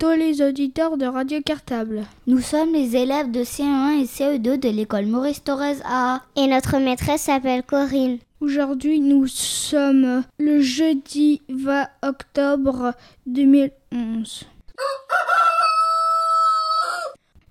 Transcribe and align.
tous 0.00 0.12
les 0.12 0.40
auditeurs 0.40 0.96
de 0.96 1.04
Radio 1.04 1.42
Cartable. 1.44 2.04
Nous 2.26 2.40
sommes 2.40 2.72
les 2.72 2.96
élèves 2.96 3.30
de 3.30 3.44
CE1 3.44 4.00
et 4.00 4.06
CE2 4.06 4.58
de 4.58 4.70
l'école 4.70 5.04
Maurice 5.04 5.44
Torres 5.44 5.82
A. 5.84 6.22
Et 6.36 6.46
notre 6.46 6.78
maîtresse 6.78 7.20
s'appelle 7.20 7.62
Corinne. 7.62 8.16
Aujourd'hui, 8.40 9.00
nous 9.00 9.26
sommes 9.26 10.22
le 10.38 10.62
jeudi 10.62 11.42
20 11.50 11.86
octobre 12.02 12.94
2011. 13.26 14.44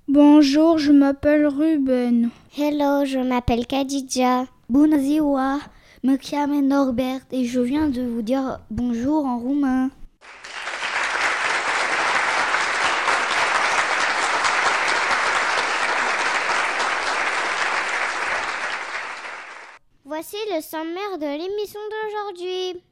Bonjour, 0.07 0.79
je 0.79 0.91
m'appelle 0.91 1.45
Ruben. 1.45 2.31
Hello, 2.57 3.05
je 3.05 3.19
m'appelle 3.19 3.67
Khadija. 3.67 4.47
Bună 4.69 4.97
me 6.01 6.17
chiame 6.17 6.61
Norbert 6.61 7.21
et 7.31 7.45
je 7.45 7.59
viens 7.59 7.89
de 7.89 8.01
vous 8.01 8.23
dire 8.23 8.59
bonjour 8.71 9.25
en 9.25 9.37
roumain. 9.37 9.91
Voici 20.21 20.35
le 20.53 20.59
sommaire 20.59 21.17
de 21.17 21.25
l'émission 21.25 21.79
d'aujourd'hui. 21.89 22.83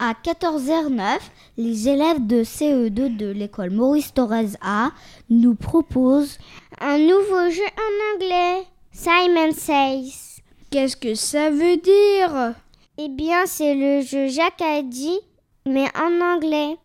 À 0.00 0.14
14h09, 0.14 1.20
les 1.56 1.88
élèves 1.88 2.26
de 2.26 2.42
CE2 2.42 3.16
de 3.16 3.28
l'école 3.28 3.70
Maurice 3.70 4.12
Torres 4.12 4.56
A 4.60 4.90
nous 5.30 5.54
proposent 5.54 6.38
un 6.80 6.98
nouveau 6.98 7.50
jeu 7.50 7.62
en 7.62 8.16
anglais, 8.16 8.66
Simon 8.90 9.52
Says. 9.52 10.40
Qu'est-ce 10.72 10.96
que 10.96 11.14
ça 11.14 11.50
veut 11.50 11.76
dire? 11.76 12.54
Eh 12.96 13.08
bien, 13.10 13.46
c'est 13.46 13.76
le 13.76 14.00
jeu 14.00 14.26
Jacques 14.26 14.60
a 14.60 14.82
dit, 14.82 15.20
mais 15.66 15.86
en 15.96 16.20
anglais. 16.20 16.76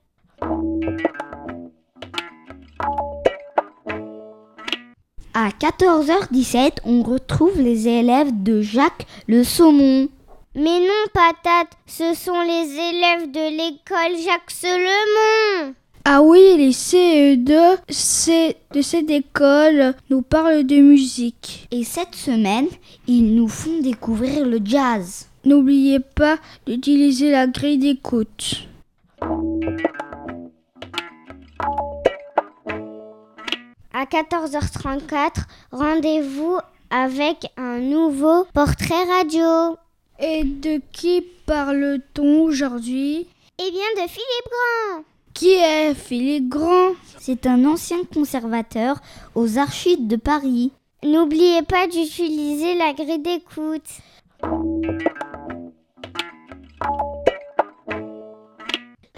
À 5.36 5.50
14h17, 5.50 6.73
on 6.86 7.02
retrouve 7.02 7.59
les 7.59 7.88
élèves 7.88 8.44
de 8.44 8.62
Jacques 8.62 9.08
le 9.28 9.44
Saumon. 9.44 10.08
Mais 10.53 10.80
non, 10.80 11.08
patate, 11.12 11.72
ce 11.88 12.14
sont 12.14 12.39
les 12.42 12.72
élèves 12.72 13.31
de 13.31 13.50
l'école 13.50 14.16
Jacques 14.23 14.52
Selemon. 14.52 15.73
Ah 16.05 16.21
oui, 16.21 16.39
les 16.58 16.70
CE2 16.70 17.77
c'est 17.89 18.58
de 18.76 18.83
cette 18.83 19.10
école 19.10 19.95
nous 20.11 20.21
parlent 20.21 20.67
de 20.67 20.76
musique. 20.76 21.67
Et 21.71 21.83
cette 21.83 22.14
semaine, 22.14 22.67
ils 23.08 23.33
nous 23.33 23.48
font 23.48 23.80
découvrir 23.82 24.45
le 24.45 24.60
jazz. 24.64 25.30
N'oubliez 25.45 26.00
pas 26.00 26.38
d'utiliser 26.67 27.32
la 27.32 27.48
grille 27.48 27.80
d'écoute. 27.80 28.67
À 34.03 34.05
14h34, 34.05 35.45
rendez-vous 35.71 36.58
avec 36.89 37.45
un 37.55 37.80
nouveau 37.80 38.43
portrait 38.53 39.05
radio. 39.05 39.77
Et 40.19 40.43
de 40.43 40.81
qui 40.91 41.23
parle-t-on 41.45 42.41
aujourd'hui? 42.41 43.25
Eh 43.59 43.71
bien 43.71 44.03
de 44.03 44.09
Philippe 44.09 44.49
Grand. 44.52 45.03
Qui 45.33 45.52
est 45.52 45.93
Philippe 45.93 46.49
Grand? 46.49 46.89
C'est 47.17 47.47
un 47.47 47.64
ancien 47.64 48.03
conservateur 48.14 48.97
aux 49.36 49.58
archives 49.58 50.05
de 50.05 50.17
Paris. 50.17 50.73
N'oubliez 51.05 51.61
pas 51.61 51.87
d'utiliser 51.87 52.75
la 52.75 52.91
grille 52.91 53.20
d'écoute. 53.20 53.87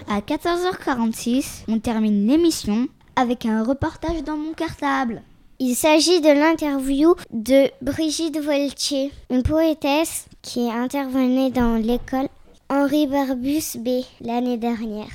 À 0.08 0.20
14h46, 0.20 1.64
on 1.66 1.80
termine 1.80 2.28
l'émission 2.28 2.86
avec 3.16 3.46
un 3.46 3.64
reportage 3.64 4.22
dans 4.22 4.36
mon 4.36 4.52
cartable. 4.52 5.22
Il 5.58 5.74
s'agit 5.74 6.20
de 6.20 6.28
l'interview 6.28 7.14
de 7.30 7.70
Brigitte 7.80 8.38
Voltier, 8.38 9.10
une 9.30 9.42
poétesse 9.42 10.26
qui 10.42 10.70
intervenait 10.70 11.50
dans 11.50 11.76
l'école 11.76 12.28
Henri 12.68 13.06
Barbus 13.06 13.78
B 13.78 14.04
l'année 14.20 14.58
dernière. 14.58 15.08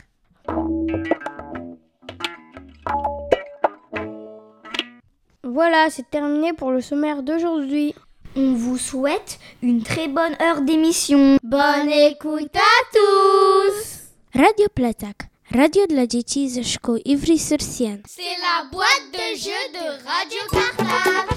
Voilà, 5.43 5.89
c'est 5.89 6.09
terminé 6.09 6.53
pour 6.53 6.71
le 6.71 6.81
sommaire 6.81 7.23
d'aujourd'hui. 7.23 7.93
On 8.35 8.53
vous 8.53 8.77
souhaite 8.77 9.37
une 9.61 9.83
très 9.83 10.07
bonne 10.07 10.35
heure 10.41 10.61
d'émission. 10.61 11.37
Bonne 11.43 11.89
écoute 11.89 12.55
à 12.55 12.97
tous 12.97 14.09
Radio 14.33 14.67
Platak 14.73 15.30
Radio 15.53 15.87
dla 15.87 16.07
dzieci 16.07 16.49
ze 16.49 16.63
szkół 16.63 16.97
Ivry-sur-Sienne. 17.05 18.01
C'est 18.07 18.37
la 18.39 18.69
boîte 18.71 19.11
de 19.11 19.35
jeux 19.35 19.67
de 19.73 19.85
Radio 20.07 20.39
Cartable. 20.51 21.35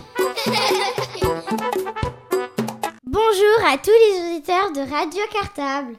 Bonjour 3.04 3.66
à 3.66 3.78
tous 3.78 3.90
les 3.90 4.20
auditeurs 4.20 4.70
de 4.72 4.80
Radio 4.90 5.22
Cartable. 5.32 5.96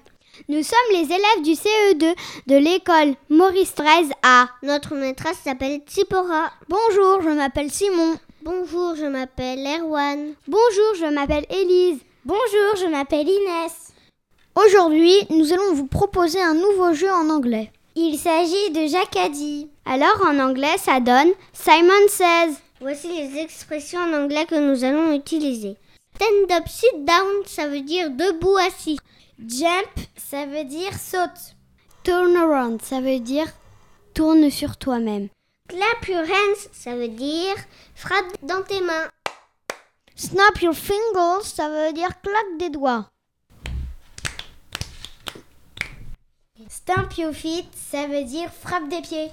Nous 0.48 0.64
sommes 0.64 0.92
les 0.94 1.03
élèves 1.03 1.42
du 1.44 1.52
CE2 1.52 2.16
de 2.48 2.56
l'école 2.56 3.16
Maurice 3.30 3.76
13 3.76 4.09
A. 4.24 4.47
Notre 4.64 4.96
maîtresse 4.96 5.40
s'appelle 5.44 5.82
Tsipora. 5.86 6.52
Bonjour, 6.70 7.22
je 7.22 7.30
m'appelle 7.36 7.72
Simon. 7.72 8.18
Bonjour, 8.44 8.96
je 8.96 9.08
m'appelle 9.08 9.59
Erwan. 9.68 10.36
Bonjour, 10.47 10.96
je 11.00 11.14
m'appelle 11.14 11.46
Élise. 11.50 12.00
Bonjour, 12.24 12.76
je 12.78 12.88
m'appelle 12.88 13.28
Inès. 13.28 13.74
Aujourd'hui, 14.56 15.28
nous 15.32 15.52
allons 15.52 15.74
vous 15.74 15.88
proposer 15.88 16.42
un 16.42 16.53
nouveau 16.53 16.94
jeu 16.94 17.12
en 17.12 17.30
anglais. 17.30 17.72
Il 17.98 18.18
s'agit 18.18 18.72
de 18.72 18.88
Jacadi. 18.88 19.70
Alors 19.86 20.22
en 20.28 20.38
anglais, 20.40 20.78
ça 20.78 21.00
donne 21.00 21.32
Simon 21.54 22.08
says. 22.10 22.56
Voici 22.82 23.08
les 23.08 23.40
expressions 23.40 24.02
en 24.02 24.14
anglais 24.14 24.46
que 24.46 24.56
nous 24.56 24.84
allons 24.84 25.14
utiliser. 25.14 25.78
Stand 26.16 26.52
up, 26.52 26.68
sit 26.68 27.06
down, 27.06 27.46
ça 27.46 27.70
veut 27.70 27.80
dire 27.80 28.10
debout 28.10 28.58
assis. 28.58 29.00
Jump, 29.40 30.08
ça 30.18 30.46
veut 30.46 30.66
dire 30.66 30.94
saute. 30.94 31.56
Turn 32.04 32.36
around, 32.36 32.82
ça 32.82 33.00
veut 33.00 33.20
dire 33.20 33.48
tourne 34.14 34.50
sur 34.50 34.76
toi-même. 34.76 35.30
Clap 35.70 36.08
your 36.10 36.24
hands, 36.24 36.70
ça 36.74 36.96
veut 36.96 37.08
dire 37.08 37.56
frappe 37.96 38.36
dans 38.44 38.62
tes 38.62 38.82
mains. 38.82 39.10
Snap 40.18 40.62
your 40.62 40.74
fingers, 40.74 41.44
ça 41.44 41.70
veut 41.70 41.94
dire 41.94 42.09
claque 42.22 42.58
des 42.59 42.70
doigts. 42.70 43.09
Stamp 46.69 47.17
your 47.17 47.34
feet, 47.34 47.67
ça 47.75 48.07
veut 48.07 48.23
dire 48.23 48.49
frappe 48.49 48.87
des 48.87 49.02
pieds. 49.02 49.29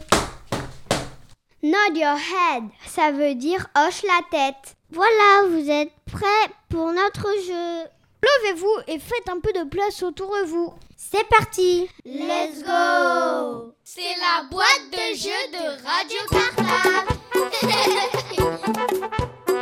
Nod 1.62 1.96
your 1.96 2.16
head, 2.16 2.64
ça 2.88 3.12
veut 3.12 3.36
dire 3.36 3.64
hoche 3.76 4.02
la 4.02 4.22
tête. 4.28 4.74
Voilà, 4.90 5.46
vous 5.48 5.70
êtes 5.70 5.92
prêts 6.10 6.52
pour 6.69 6.92
notre 6.92 7.28
jeu. 7.46 7.88
Levez-vous 8.22 8.76
et 8.88 8.98
faites 8.98 9.28
un 9.28 9.38
peu 9.38 9.52
de 9.52 9.62
place 9.69 10.02
autour 10.02 10.36
de 10.36 10.46
vous. 10.46 10.74
C'est 10.96 11.28
parti. 11.28 11.88
Let's 12.04 12.64
go 12.64 13.72
C'est 13.84 14.16
la 14.19 14.42
boîte 14.50 14.90
de 14.90 15.14
jeux 15.14 15.30
de 15.52 15.80
Radio 15.86 16.19
Cartable. 16.28 17.20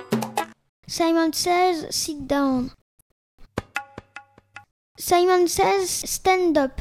Simon 0.87 1.33
says 1.35 1.87
sit 1.91 2.27
down. 2.27 2.71
Simon 4.99 5.47
says 5.47 5.91
stand 5.91 6.57
up. 6.57 6.81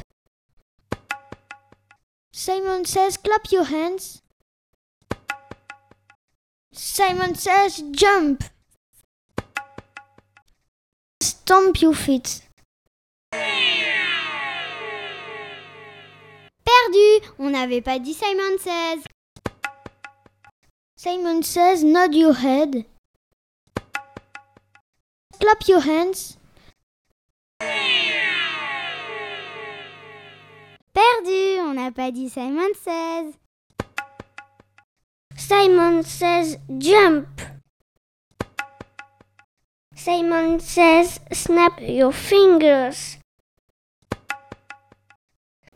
Simon 2.32 2.84
says 2.84 3.16
clap 3.16 3.50
your 3.50 3.64
hands. 3.64 4.22
Simon 6.72 7.34
says 7.34 7.82
jump. 7.90 8.44
Stomp 11.20 11.82
your 11.82 11.94
feet. 11.94 12.42
Perdu. 16.64 17.20
On 17.38 17.50
n'avait 17.50 17.82
pas 17.82 17.98
dit 17.98 18.14
Simon 18.14 18.58
says. 18.58 19.04
Simon 20.96 21.42
says 21.42 21.82
nod 21.82 22.14
your 22.14 22.34
head. 22.34 22.84
Clap 25.40 25.66
your 25.66 25.80
hands. 25.80 26.36
N'a 31.74 31.90
pas 31.90 32.10
dit 32.10 32.28
Simon 32.28 32.72
says. 32.74 33.34
Simon 35.36 36.02
says 36.02 36.58
jump. 36.78 37.26
Simon 39.94 40.60
says 40.60 41.20
snap 41.32 41.80
your 41.80 42.12
fingers. 42.12 43.18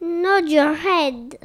Nod 0.00 0.48
your 0.48 0.74
head. 0.74 1.38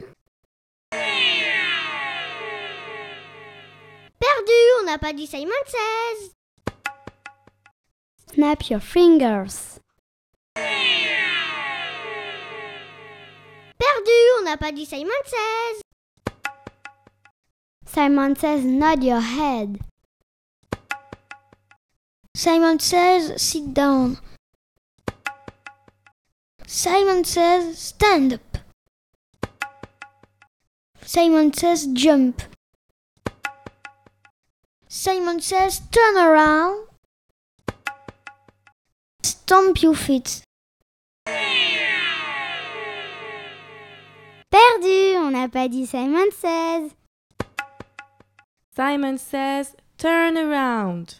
Perdu, 4.19 4.60
on 4.80 4.86
n'a 4.86 4.98
pas 4.98 5.13
dit 5.13 5.28
Simon 5.28 5.63
says. 5.66 6.36
Snap 8.34 8.69
your 8.69 8.80
fingers. 8.80 9.80
Perdu, 13.80 14.20
on 14.40 14.44
n'a 14.44 14.58
pas 14.58 14.72
dit 14.74 14.86
Simon 14.86 15.10
says. 15.26 15.81
Simon 17.86 18.36
says 18.36 18.66
nod 18.66 19.04
your 19.04 19.22
head. 19.22 19.80
Simon 22.36 22.78
says 22.80 23.42
sit 23.42 23.74
down. 23.74 24.18
Simon 26.68 27.24
says 27.24 27.78
stand 27.78 28.34
up. 28.34 28.58
Simon 31.02 31.52
says 31.54 31.88
jump. 31.88 32.44
Simon 34.88 35.40
says 35.40 35.81
turn 35.92 36.18
around. 36.18 36.86
Stomp 39.24 39.81
your 39.81 39.96
feet. 39.96 40.44
N'a 45.39 45.47
pas 45.47 45.69
dit 45.69 45.86
Simon 45.86 46.31
says. 46.31 46.91
Simon 48.75 49.18
says, 49.18 49.75
turn 49.97 50.38
around. 50.38 51.19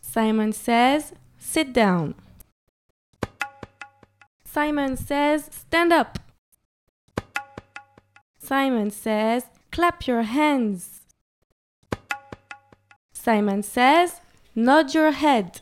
Simon 0.00 0.52
says, 0.52 1.12
sit 1.38 1.72
down. 1.72 2.14
Simon 4.44 4.96
says, 4.96 5.50
stand 5.52 5.92
up. 5.92 6.18
Simon 8.38 8.90
says, 8.90 9.44
clap 9.70 10.06
your 10.06 10.22
hands. 10.22 11.00
Simon 13.12 13.62
says, 13.62 14.20
nod 14.54 14.94
your 14.94 15.10
head. 15.10 15.60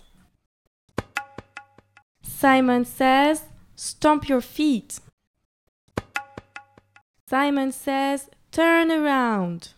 Simon 2.22 2.84
says, 2.84 3.44
stomp 3.74 4.28
your 4.28 4.40
feet. 4.40 5.00
Simon 7.26 7.72
says, 7.72 8.28
turn 8.52 8.90
around. 8.90 9.74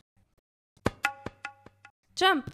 Jump. 2.17 2.51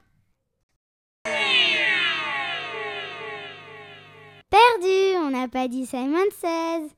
Perdu, 4.50 5.16
on 5.16 5.30
n'a 5.30 5.48
pas 5.48 5.66
dit 5.66 5.86
Simon 5.86 6.30
says. 6.30 6.90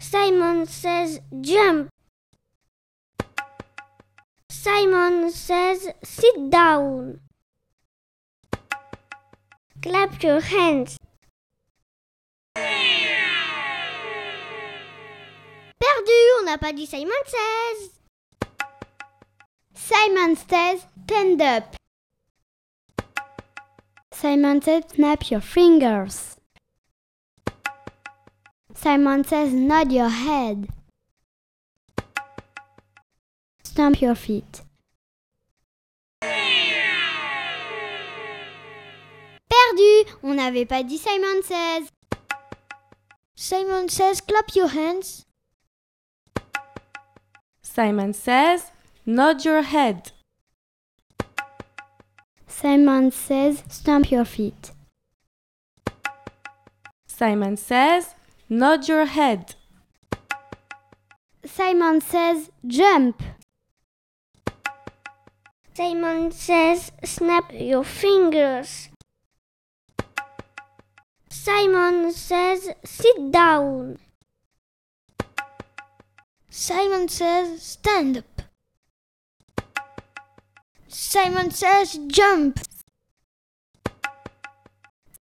Simon 0.00 0.66
says 0.66 1.20
jump. 1.40 1.90
Simon 4.48 5.30
says 5.30 5.90
sit 6.02 6.50
down. 6.50 7.20
Clap 9.80 10.22
your 10.22 10.40
hands. 10.40 10.96
On 16.40 16.44
n'a 16.44 16.58
pas 16.58 16.72
dit 16.72 16.86
Simon 16.86 17.10
says. 17.26 17.90
Simon 19.74 20.36
says 20.36 20.86
stand 21.04 21.42
up. 21.42 21.76
Simon 24.12 24.62
says 24.62 24.84
snap 24.94 25.30
your 25.30 25.40
fingers. 25.40 26.36
Simon 28.74 29.24
says 29.24 29.52
nod 29.52 29.92
your 29.92 30.08
head. 30.08 30.68
Stomp 33.62 34.00
your 34.00 34.14
feet. 34.14 34.62
Perdu, 39.48 40.04
on 40.22 40.34
n'avait 40.34 40.66
pas 40.66 40.82
dit 40.82 40.98
Simon 40.98 41.42
says. 41.42 41.88
Simon 43.34 43.88
says 43.88 44.20
clap 44.20 44.54
your 44.54 44.68
hands. 44.68 45.24
Simon 47.72 48.12
says, 48.12 48.72
nod 49.06 49.44
your 49.44 49.62
head. 49.62 50.10
Simon 52.48 53.12
says 53.12 53.62
stomp 53.68 54.10
your 54.10 54.24
feet. 54.24 54.72
Simon 57.06 57.56
says, 57.56 58.16
nod 58.48 58.88
your 58.88 59.04
head. 59.04 59.54
Simon 61.44 62.00
says 62.00 62.50
jump. 62.66 63.22
Simon 65.72 66.32
says 66.32 66.90
snap 67.04 67.52
your 67.54 67.84
fingers. 67.84 68.88
Simon 71.28 72.10
says 72.10 72.70
sit 72.84 73.30
down. 73.30 73.98
Simon 76.50 77.08
says 77.08 77.62
stand 77.62 78.18
up. 78.18 78.42
Simon 80.88 81.52
says 81.52 81.98
jump. 82.08 82.60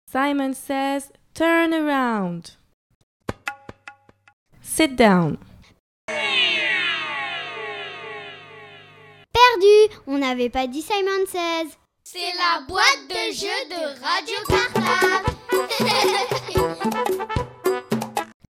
Simon 0.05 0.53
says, 0.53 1.11
turn 1.33 1.73
around. 1.73 2.57
Sit 4.61 4.95
down. 4.97 5.37
Perdu, 9.31 9.89
on 10.05 10.19
n'avait 10.19 10.49
pas 10.49 10.67
dit 10.67 10.81
Simon 10.81 11.25
says. 11.25 11.77
C'est 12.03 12.33
la 12.37 12.61
boîte 12.67 13.07
de 13.07 13.31
jeux 13.33 13.65
de 13.69 13.81
Radio 14.03 14.35
Cartable. 14.47 15.33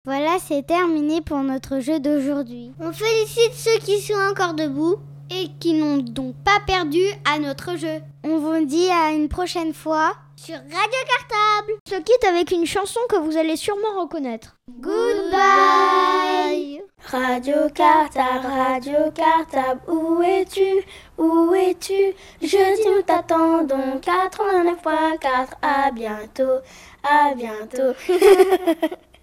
Voilà, 0.08 0.38
c'est 0.40 0.66
terminé 0.66 1.20
pour 1.20 1.40
notre 1.40 1.82
jeu 1.82 2.00
d'aujourd'hui. 2.00 2.72
On 2.80 2.94
félicite 2.94 3.52
ceux 3.52 3.78
qui 3.80 4.00
sont 4.00 4.14
encore 4.32 4.54
debout 4.54 4.96
et 5.30 5.50
qui 5.60 5.74
n'ont 5.74 5.98
donc 5.98 6.34
pas 6.46 6.62
perdu 6.66 7.02
à 7.30 7.40
notre 7.40 7.76
jeu. 7.76 8.00
On 8.24 8.38
vous 8.38 8.64
dit 8.64 8.90
à 8.90 9.12
une 9.12 9.28
prochaine 9.28 9.74
fois 9.74 10.14
sur 10.38 10.56
Radio 10.56 11.00
Cartable. 11.10 11.74
Je 11.90 11.96
quitte 11.96 12.24
avec 12.26 12.52
une 12.52 12.66
chanson 12.66 13.02
que 13.10 13.18
vous 13.18 13.36
allez 13.36 13.58
sûrement 13.58 14.00
reconnaître. 14.00 14.56
Goodbye. 14.80 16.82
Radio 17.12 17.68
Cartable, 17.76 18.48
Radio 18.48 19.12
Cartable, 19.14 19.82
où 19.90 20.22
es-tu? 20.22 20.86
Où 21.18 21.54
es-tu? 21.54 22.14
Jeudi 22.42 22.88
nous 22.96 23.02
t'attendons 23.02 24.00
89.4, 24.00 25.48
à 25.62 25.92
bientôt, 25.92 26.62
à 27.04 27.34
bientôt. 27.36 27.92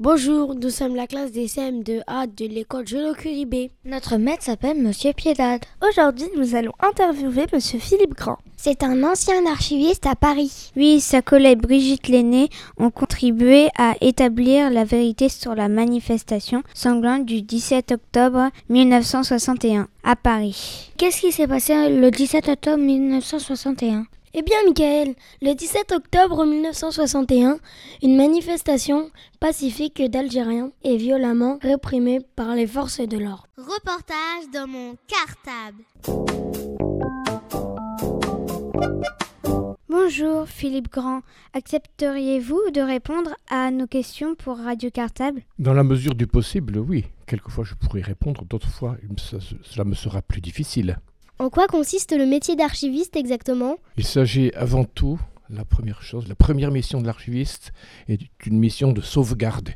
Bonjour, 0.00 0.54
nous 0.54 0.70
sommes 0.70 0.94
la 0.94 1.08
classe 1.08 1.32
des 1.32 1.48
CM2A 1.48 2.32
de 2.32 2.46
l'école 2.46 2.86
Jolo 2.86 3.14
Curibé. 3.14 3.72
Notre 3.84 4.16
maître 4.16 4.44
s'appelle 4.44 4.80
Monsieur 4.80 5.12
Piedade. 5.12 5.62
Aujourd'hui, 5.82 6.28
nous 6.36 6.54
allons 6.54 6.70
interviewer 6.78 7.46
Monsieur 7.52 7.80
Philippe 7.80 8.14
Grand. 8.14 8.38
C'est 8.56 8.84
un 8.84 9.02
ancien 9.02 9.44
archiviste 9.46 10.06
à 10.06 10.14
Paris. 10.14 10.70
Oui, 10.76 11.00
sa 11.00 11.20
collègue 11.20 11.60
Brigitte 11.60 12.06
Lenné 12.06 12.48
ont 12.76 12.92
contribué 12.92 13.70
à 13.76 13.96
établir 14.00 14.70
la 14.70 14.84
vérité 14.84 15.28
sur 15.28 15.56
la 15.56 15.68
manifestation 15.68 16.62
sanglante 16.74 17.24
du 17.24 17.42
17 17.42 17.90
octobre 17.90 18.50
1961 18.68 19.88
à 20.04 20.14
Paris. 20.14 20.92
Qu'est-ce 20.96 21.22
qui 21.22 21.32
s'est 21.32 21.48
passé 21.48 21.88
le 21.88 22.12
17 22.12 22.48
octobre 22.50 22.84
1961 22.84 24.04
Eh 24.34 24.42
bien, 24.42 24.56
Michael, 24.66 25.14
le 25.42 25.54
17 25.54 25.92
octobre 25.92 26.44
1961, 26.44 27.58
une 28.02 28.16
manifestation 28.16 29.10
pacifique 29.40 30.02
d'Algériens 30.02 30.70
est 30.84 30.96
violemment 30.96 31.58
réprimée 31.62 32.20
par 32.36 32.54
les 32.54 32.66
forces 32.66 33.00
de 33.00 33.16
l'ordre. 33.18 33.46
Reportage 33.56 34.50
dans 34.52 34.66
mon 34.66 34.96
cartable. 35.06 35.82
Bonjour 39.88 40.46
Philippe 40.48 40.90
Grand, 40.90 41.20
accepteriez-vous 41.54 42.70
de 42.72 42.80
répondre 42.80 43.30
à 43.50 43.70
nos 43.70 43.86
questions 43.86 44.34
pour 44.34 44.58
Radio 44.58 44.90
Cartable? 44.90 45.42
Dans 45.58 45.72
la 45.74 45.82
mesure 45.84 46.14
du 46.14 46.26
possible, 46.26 46.78
oui. 46.78 47.04
Quelquefois 47.26 47.64
je 47.64 47.74
pourrais 47.74 48.00
répondre, 48.02 48.44
d'autres 48.44 48.70
fois 48.70 48.96
ça- 49.18 49.38
cela 49.62 49.84
me 49.84 49.94
sera 49.94 50.22
plus 50.22 50.40
difficile. 50.40 50.98
En 51.40 51.50
quoi 51.50 51.68
consiste 51.68 52.16
le 52.16 52.26
métier 52.26 52.56
d'archiviste 52.56 53.14
exactement? 53.14 53.76
Il 53.96 54.04
s'agit 54.04 54.50
avant 54.54 54.82
tout, 54.82 55.20
la 55.50 55.64
première 55.64 56.02
chose, 56.02 56.26
la 56.26 56.34
première 56.34 56.72
mission 56.72 57.00
de 57.00 57.06
l'archiviste 57.06 57.72
est 58.08 58.20
une 58.44 58.58
mission 58.58 58.90
de 58.90 59.00
sauvegarde. 59.00 59.70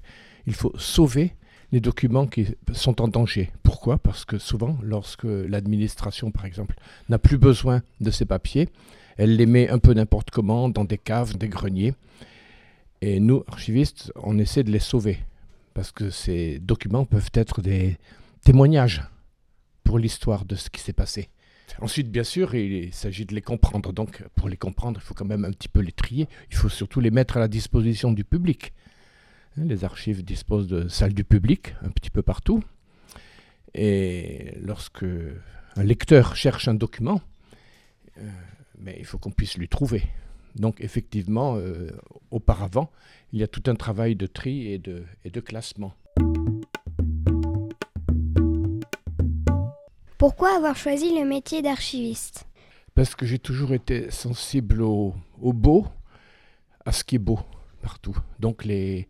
Il 0.49 0.55
faut 0.55 0.73
sauver 0.77 1.37
les 1.71 1.81
documents 1.81 2.27
qui 2.27 2.49
sont 2.73 3.01
en 3.01 3.07
danger. 3.07 3.53
Pourquoi? 3.63 3.99
Parce 3.99 4.25
que 4.25 4.39
souvent, 4.39 4.77
lorsque 4.83 5.23
l'administration, 5.23 6.33
par 6.33 6.47
exemple, 6.47 6.75
n'a 7.09 7.21
plus 7.21 7.39
besoin 7.39 7.83
de 8.01 8.11
ces 8.11 8.25
papiers, 8.25 8.69
elle 9.17 9.37
les 9.37 9.47
met 9.47 9.69
un 9.69 9.79
peu 9.79 9.95
n'importe 9.95 10.33
comment 10.33 10.69
dans 10.69 10.85
des 10.85 10.99
caves, 10.99 11.39
des 11.39 11.49
greniers. 11.49 11.95
Et 13.03 13.21
nous, 13.21 13.45
archivistes, 13.47 14.13
on 14.17 14.37
essaie 14.39 14.65
de 14.65 14.73
les 14.73 14.81
sauver. 14.81 15.19
Parce 15.75 15.93
que 15.93 16.11
ces 16.11 16.59
documents 16.59 17.05
peuvent 17.05 17.31
être 17.35 17.63
des 17.63 17.99
témoignages 18.45 19.05
pour 19.85 20.01
l'histoire 20.01 20.45
de 20.45 20.57
ce 20.57 20.69
qui 20.69 20.81
s'est 20.81 20.93
passé. 20.93 21.29
Ensuite, 21.81 22.11
bien 22.11 22.25
sûr, 22.25 22.55
il 22.55 22.93
s'agit 22.93 23.25
de 23.25 23.35
les 23.35 23.41
comprendre. 23.41 23.93
Donc, 23.93 24.23
pour 24.35 24.49
les 24.49 24.57
comprendre, 24.57 25.01
il 25.03 25.05
faut 25.05 25.15
quand 25.15 25.25
même 25.25 25.45
un 25.45 25.53
petit 25.53 25.69
peu 25.69 25.81
les 25.81 25.93
trier. 25.93 26.29
Il 26.51 26.57
faut 26.57 26.69
surtout 26.69 27.01
les 27.01 27.11
mettre 27.11 27.37
à 27.37 27.41
la 27.41 27.49
disposition 27.49 28.13
du 28.13 28.25
public. 28.25 28.73
Hein, 29.59 29.65
les 29.67 29.85
archives 29.85 30.25
disposent 30.25 30.69
de 30.69 30.89
salles 30.89 31.15
du 31.15 31.25
public 31.25 31.75
un 31.83 31.91
petit 31.91 32.11
peu 32.11 32.23
partout. 32.23 32.63
Et 33.75 34.55
lorsque 34.63 35.05
un 35.77 35.83
lecteur 35.83 36.37
cherche 36.37 36.69
un 36.69 36.75
document, 36.75 37.21
euh, 38.19 38.29
mais 38.79 38.97
il 38.99 39.05
faut 39.05 39.19
qu'on 39.19 39.31
puisse 39.31 39.57
lui 39.57 39.69
trouver. 39.69 40.03
Donc 40.57 40.81
effectivement, 40.81 41.57
euh, 41.57 41.91
auparavant, 42.31 42.91
il 43.33 43.41
y 43.41 43.43
a 43.43 43.49
tout 43.49 43.63
un 43.67 43.75
travail 43.75 44.17
de 44.17 44.27
tri 44.27 44.69
et 44.69 44.79
de, 44.79 45.05
et 45.25 45.31
de 45.31 45.41
classement. 45.41 45.95
Pourquoi 50.23 50.55
avoir 50.55 50.77
choisi 50.77 51.19
le 51.19 51.25
métier 51.25 51.63
d'archiviste? 51.63 52.47
Parce 52.95 53.17
que 53.17 53.27
j'ai 53.27 53.41
toujours 53.41 53.75
été 53.75 54.09
sensible 54.13 54.81
au, 54.81 55.17
beau, 55.41 55.85
à 56.87 56.93
ce 56.93 57.03
qui 57.03 57.17
est 57.17 57.19
beau 57.19 57.41
partout. 57.83 58.17
Donc 58.39 58.65
les, 58.65 59.09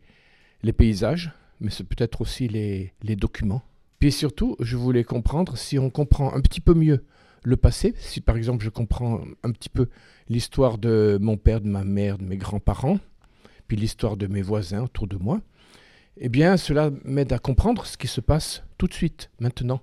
paysages, 0.75 1.31
mais 1.61 1.71
c'est 1.71 1.85
peut-être 1.85 2.23
aussi 2.23 2.49
les 2.49 3.17
documents. 3.17 3.61
Puis 3.99 4.11
surtout, 4.11 4.57
je 4.59 4.75
voulais 4.79 5.05
comprendre 5.05 5.59
si 5.59 5.79
on 5.79 5.91
comprend 5.91 6.33
un 6.33 6.41
petit 6.41 6.63
peu 6.63 6.73
mieux 6.73 7.05
le 7.45 7.59
passé, 7.59 7.93
si 7.99 8.23
par 8.23 8.39
exemple 8.39 8.65
je 8.65 8.71
comprends 8.71 9.21
un 9.43 9.53
petit 9.53 9.69
peu 9.69 9.91
l'histoire 10.31 10.79
de 10.79 11.19
mon 11.21 11.37
père, 11.37 11.61
de 11.61 11.69
ma 11.69 11.85
mère, 11.85 12.17
de 12.17 12.25
mes 12.25 12.39
grands-parents, 12.39 13.01
puis 13.69 13.77
l'histoire 13.77 14.17
de 14.17 14.29
mes 14.29 14.41
voisins 14.41 14.85
autour 14.85 15.09
de 15.09 15.17
moi, 15.17 15.43
eh 16.17 16.31
bien 16.31 16.57
cela 16.57 16.91
m'aide 17.05 17.35
à 17.35 17.39
comprendre 17.39 17.85
ce 17.85 17.99
qui 17.99 18.09
se 18.09 18.23
passe 18.23 18.63
tout 18.79 18.87
de 18.87 18.95
suite, 18.95 19.31
maintenant 19.41 19.83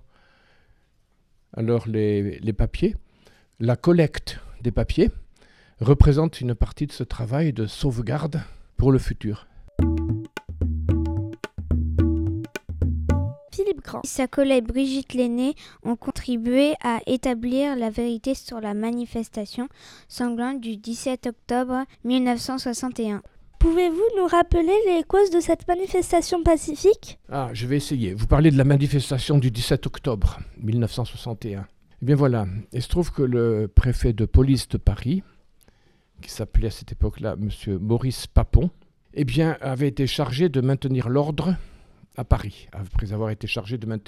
alors 1.56 1.88
les, 1.88 2.54
papiers. 2.54 2.96
La 3.60 3.76
collecte 3.76 4.40
des 4.62 4.72
papiers 4.72 5.10
représente 5.80 6.42
une 6.42 6.56
partie 6.56 6.88
de 6.88 6.92
ce 6.92 7.04
travail 7.04 7.54
de 7.54 7.66
sauvegarde 7.66 8.42
pour 8.78 8.92
le 8.92 9.00
futur. 9.00 9.48
Philippe 13.52 13.84
Grand. 13.84 14.02
Sa 14.06 14.28
collègue 14.28 14.68
Brigitte 14.68 15.14
Lenné 15.14 15.56
ont 15.84 15.96
contribué 15.96 16.76
à 16.82 17.00
établir 17.08 17.76
la 17.76 17.90
vérité 17.90 18.36
sur 18.36 18.62
la 18.62 18.74
manifestation 18.74 19.68
sanglante 20.08 20.62
du 20.62 20.78
17 20.78 21.28
octobre 21.28 21.84
1961. 22.06 23.22
Pouvez-vous 23.60 24.02
nous 24.18 24.26
rappeler 24.26 24.74
les 24.88 25.04
causes 25.04 25.32
de 25.32 25.42
cette 25.42 25.68
manifestation 25.68 26.44
pacifique 26.44 27.20
Ah, 27.30 27.50
je 27.52 27.68
vais 27.68 27.76
essayer. 27.76 28.14
Vous 28.14 28.26
parlez 28.26 28.52
de 28.52 28.58
la 28.58 28.64
manifestation 28.64 29.38
du 29.38 29.52
17 29.52 29.86
octobre 29.86 30.40
1961. 30.60 31.68
Eh 32.02 32.06
bien 32.06 32.16
voilà, 32.16 32.48
il 32.72 32.82
se 32.82 32.88
trouve 32.88 33.12
que 33.12 33.22
le 33.22 33.68
préfet 33.68 34.14
de 34.14 34.24
police 34.24 34.70
de 34.70 34.78
Paris, 34.78 35.24
qui 36.22 36.32
s'appelait 36.32 36.68
à 36.68 36.72
cette 36.72 36.94
époque-là 36.94 37.36
M. 37.38 37.80
Maurice 37.80 38.28
Papon, 38.28 38.70
eh 39.14 39.26
bien, 39.26 39.58
avait 39.60 39.90
été 39.90 40.08
chargé 40.08 40.48
de 40.48 40.62
maintenir 40.62 41.10
l'ordre 41.10 41.58
à 42.16 42.24
Paris, 42.24 42.70
après 42.72 43.12
avoir 43.12 43.30
été 43.30 43.46
chargé 43.46 43.78
de 43.78 44.00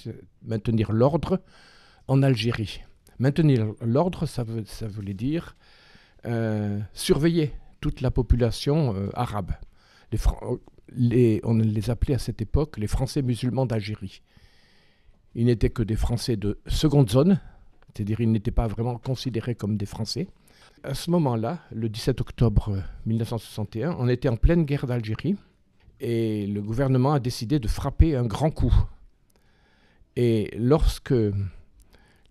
maintenir 0.46 0.94
l'ordre 0.94 1.42
en 2.08 2.24
Algérie. 2.24 2.84
Maintenir 3.20 3.74
l'ordre, 3.82 4.26
ça, 4.26 4.44
voulait 4.44 5.14
dire 5.14 5.58
euh, 6.26 6.80
surveiller 6.94 7.52
toute 7.82 8.00
la 8.00 8.12
population 8.12 8.96
euh, 8.96 9.10
arabe. 9.14 9.52
On 10.14 11.58
les 11.58 11.90
appelait 11.90 12.16
à 12.16 12.20
cette 12.20 12.42
époque 12.42 12.78
les 12.78 12.88
Français 12.88 13.22
musulmans 13.22 13.66
d'Algérie. 13.66 14.22
Ils 15.36 15.46
n'étaient 15.46 15.70
que 15.70 15.84
des 15.84 15.96
Français 15.96 16.38
de 16.38 16.60
seconde 16.68 17.10
zone, 17.10 17.40
c'est-à-dire 17.88 18.22
ils 18.22 18.32
n'étaient 18.32 18.52
pas 18.52 18.68
vraiment 18.68 18.98
considérés 18.98 19.56
comme 19.56 19.78
des 19.78 19.86
Français. 19.86 20.28
À 20.84 20.94
ce 20.94 21.12
moment-là, 21.12 21.60
le 21.72 21.90
17 21.90 22.22
octobre 22.22 22.84
1961, 23.06 23.96
on 24.00 24.08
était 24.08 24.30
en 24.30 24.38
pleine 24.38 24.64
guerre 24.66 24.88
d'Algérie 24.88 25.36
et 26.00 26.48
le 26.48 26.62
gouvernement 26.62 27.14
a 27.14 27.20
décidé 27.20 27.60
de 27.60 27.68
frapper 27.68 28.16
un 28.16 28.26
grand 28.26 28.52
coup. 28.52 28.74
Et 30.16 30.52
lorsque 30.58 31.14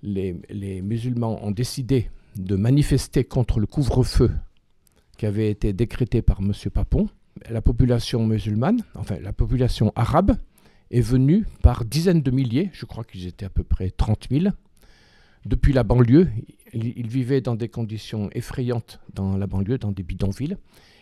les 0.02 0.82
musulmans 0.82 1.42
ont 1.44 1.50
décidé 1.50 2.10
de 2.36 2.56
manifester 2.56 3.24
contre 3.24 3.58
le 3.58 3.66
couvre-feu 3.66 4.30
qui 5.20 5.26
avait 5.26 5.50
été 5.50 5.74
décrété 5.74 6.22
par 6.22 6.40
M. 6.40 6.54
Papon, 6.72 7.06
la 7.50 7.60
population 7.60 8.26
musulmane, 8.26 8.80
enfin 8.94 9.18
la 9.20 9.34
population 9.34 9.92
arabe, 9.94 10.34
est 10.90 11.02
venue 11.02 11.44
par 11.60 11.84
dizaines 11.84 12.22
de 12.22 12.30
milliers, 12.30 12.70
je 12.72 12.86
crois 12.86 13.04
qu'ils 13.04 13.26
étaient 13.26 13.44
à 13.44 13.50
peu 13.50 13.62
près 13.62 13.90
30 13.90 14.28
000, 14.30 14.46
depuis 15.44 15.74
la 15.74 15.82
banlieue. 15.82 16.30
Ils, 16.72 17.06
vivaient 17.06 17.42
dans 17.42 17.54
des 17.54 17.68
conditions 17.68 18.30
effrayantes 18.32 18.98
dans 19.12 19.36
la 19.36 19.46
banlieue, 19.46 19.76
dans 19.76 19.92
des 19.92 20.02
bidonvilles. 20.02 20.56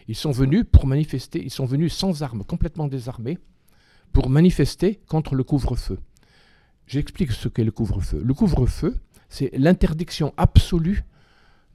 Ils 0.09 0.17
sont 0.17 0.33
venus 0.33 0.65
pour 0.69 0.89
manifester, 0.89 1.41
ils 1.41 1.53
sont 1.53 1.67
venus 1.67 1.95
sans 1.95 2.25
armes, 2.25 2.43
complètement 2.43 2.89
désarmés, 2.89 3.39
pour 4.13 4.31
manifester 4.31 4.99
contre 5.07 5.37
le 5.37 5.45
couvre-feu. 5.45 6.01
J'explique 6.89 7.31
ce 7.31 7.47
qu'est 7.47 7.63
le 7.63 7.71
couvre-feu. 7.71 8.21
Le 8.21 8.35
couvre-feu, 8.35 8.97
c'est 9.29 9.57
l'interdiction 9.57 10.35
absolue 10.37 11.05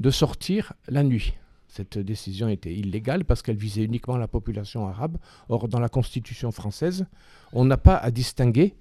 de 0.01 0.09
sortir 0.09 0.73
la 0.89 1.03
nuit. 1.03 1.35
Cette 1.75 1.97
décision 1.97 2.49
était 2.49 2.71
illégale 2.71 3.25
parce 3.25 3.41
qu'elle 3.41 3.55
visait 3.55 3.83
uniquement 3.83 4.15
la 4.15 4.27
population 4.27 4.87
arabe. 4.87 5.17
Or, 5.49 5.67
dans 5.67 5.79
la 5.79 5.89
Constitution 5.89 6.51
française, 6.51 7.07
on 7.51 7.65
n'a 7.65 7.77
pas 7.77 7.97
à 7.97 8.11
distinguer 8.11 8.75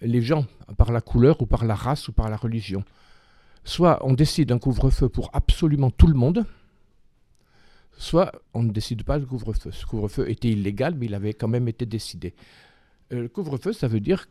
les 0.00 0.22
gens 0.22 0.46
par 0.78 0.92
la 0.92 1.02
couleur 1.02 1.42
ou 1.42 1.46
par 1.46 1.66
la 1.66 1.74
race 1.74 2.08
ou 2.08 2.12
par 2.12 2.30
la 2.30 2.38
religion. 2.38 2.84
Soit 3.64 3.98
on 4.06 4.14
décide 4.14 4.50
un 4.50 4.58
couvre-feu 4.58 5.10
pour 5.10 5.28
absolument 5.34 5.90
tout 5.90 6.06
le 6.06 6.14
monde, 6.14 6.46
soit 7.98 8.32
on 8.54 8.62
ne 8.62 8.70
décide 8.70 9.02
pas 9.02 9.18
le 9.18 9.26
couvre-feu. 9.26 9.70
Ce 9.70 9.84
couvre-feu 9.84 10.30
était 10.30 10.48
illégal, 10.48 10.94
mais 10.94 11.04
il 11.06 11.14
avait 11.14 11.34
quand 11.34 11.48
même 11.48 11.68
été 11.68 11.84
décidé. 11.84 12.32
Euh, 13.12 13.20
le 13.20 13.28
couvre-feu, 13.28 13.74
ça 13.74 13.88
veut 13.88 14.00
dire 14.00 14.30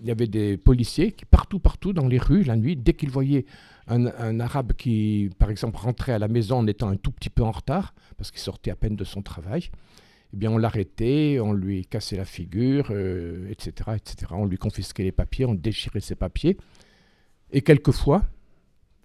qu'il 0.00 0.08
y 0.08 0.10
avait 0.10 0.26
des 0.26 0.56
policiers 0.56 1.12
qui, 1.12 1.24
partout, 1.24 1.60
partout 1.60 1.92
dans 1.92 2.08
les 2.08 2.18
rues, 2.18 2.42
la 2.42 2.56
nuit, 2.56 2.76
dès 2.76 2.94
qu'ils 2.94 3.10
voyaient 3.10 3.44
un, 3.86 4.40
arabe 4.40 4.72
qui, 4.72 5.30
par 5.38 5.50
exemple, 5.50 5.76
rentrait 5.78 6.12
à 6.12 6.18
la 6.18 6.28
maison 6.28 6.58
en 6.58 6.66
étant 6.66 6.88
un 6.88 6.96
tout 6.96 7.10
petit 7.10 7.28
peu 7.28 7.42
en 7.42 7.50
retard, 7.50 7.94
parce 8.16 8.30
qu'il 8.30 8.40
sortait 8.40 8.70
à 8.70 8.76
peine 8.76 8.96
de 8.96 9.04
son 9.04 9.20
travail, 9.20 9.70
eh 10.32 10.36
bien, 10.36 10.50
on 10.50 10.58
l'arrêtait, 10.58 11.38
on 11.40 11.52
lui 11.52 11.84
cassait 11.84 12.16
la 12.16 12.24
figure, 12.24 12.86
etc., 12.86 13.72
euh, 13.88 13.96
etc. 13.96 14.26
On 14.30 14.46
lui 14.46 14.58
confisquait 14.58 15.02
les 15.02 15.12
papiers, 15.12 15.44
on 15.44 15.54
déchirait 15.54 16.00
ses 16.00 16.14
papiers. 16.14 16.56
Et 17.50 17.62
quelquefois, 17.62 18.22